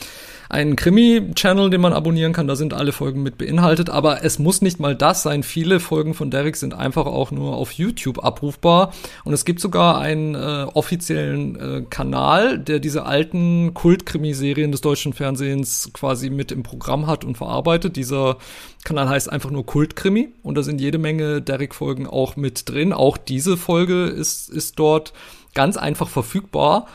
[0.48, 2.46] einen Krimi-Channel, den man abonnieren kann.
[2.46, 3.90] Da sind alle Folgen mit beinhaltet.
[3.90, 5.42] Aber es muss nicht mal das sein.
[5.42, 8.92] Viele Folgen von Derek sind einfach auch nur auf YouTube abrufbar.
[9.24, 15.12] Und es gibt sogar einen äh, offiziellen äh, Kanal, der diese alten Kult-Krimiserien des deutschen
[15.12, 17.96] Fernsehens quasi mit im Programm hat und verarbeitet.
[17.96, 18.38] Dieser
[18.84, 22.92] Kanal heißt einfach nur Kultkrimi und da sind jede Menge Derek-Folgen auch mit drin.
[22.92, 25.12] Auch diese Folge ist, ist dort
[25.54, 26.86] ganz einfach verfügbar.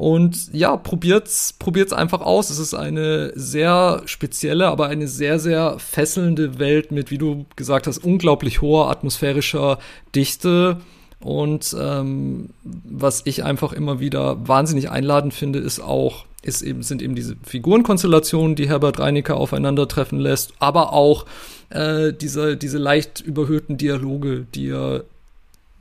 [0.00, 2.48] Und ja, probiert's, probiert's einfach aus.
[2.48, 7.86] Es ist eine sehr spezielle, aber eine sehr, sehr fesselnde Welt mit, wie du gesagt
[7.86, 9.78] hast, unglaublich hoher atmosphärischer
[10.14, 10.78] Dichte.
[11.22, 17.02] Und ähm, was ich einfach immer wieder wahnsinnig einladend finde, ist auch, ist eben, sind
[17.02, 21.26] eben diese Figurenkonstellationen, die Herbert Reinecker aufeinandertreffen lässt, aber auch
[21.68, 25.04] äh, diese, diese leicht überhöhten Dialoge, die er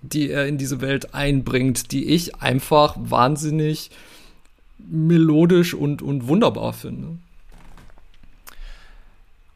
[0.01, 3.91] die er in diese Welt einbringt, die ich einfach wahnsinnig
[4.77, 7.17] melodisch und, und wunderbar finde.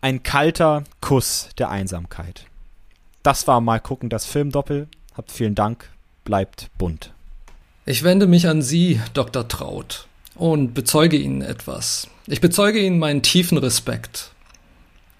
[0.02, 2.46] Ein kalter Kuss der Einsamkeit.
[3.24, 4.88] Das war mal gucken, das Filmdoppel.
[5.16, 5.90] Habt vielen Dank,
[6.26, 7.14] bleibt bunt.
[7.86, 9.48] Ich wende mich an Sie, Dr.
[9.48, 12.10] Traut, und bezeuge Ihnen etwas.
[12.28, 14.33] Ich bezeuge Ihnen meinen tiefen Respekt.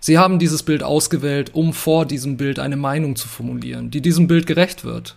[0.06, 4.28] Sie haben dieses Bild ausgewählt, um vor diesem Bild eine Meinung zu formulieren, die diesem
[4.28, 5.16] Bild gerecht wird.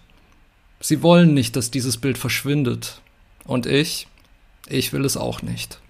[0.78, 3.00] Sie wollen nicht, dass dieses Bild verschwindet.
[3.42, 4.06] Und ich,
[4.68, 5.80] ich will es auch nicht.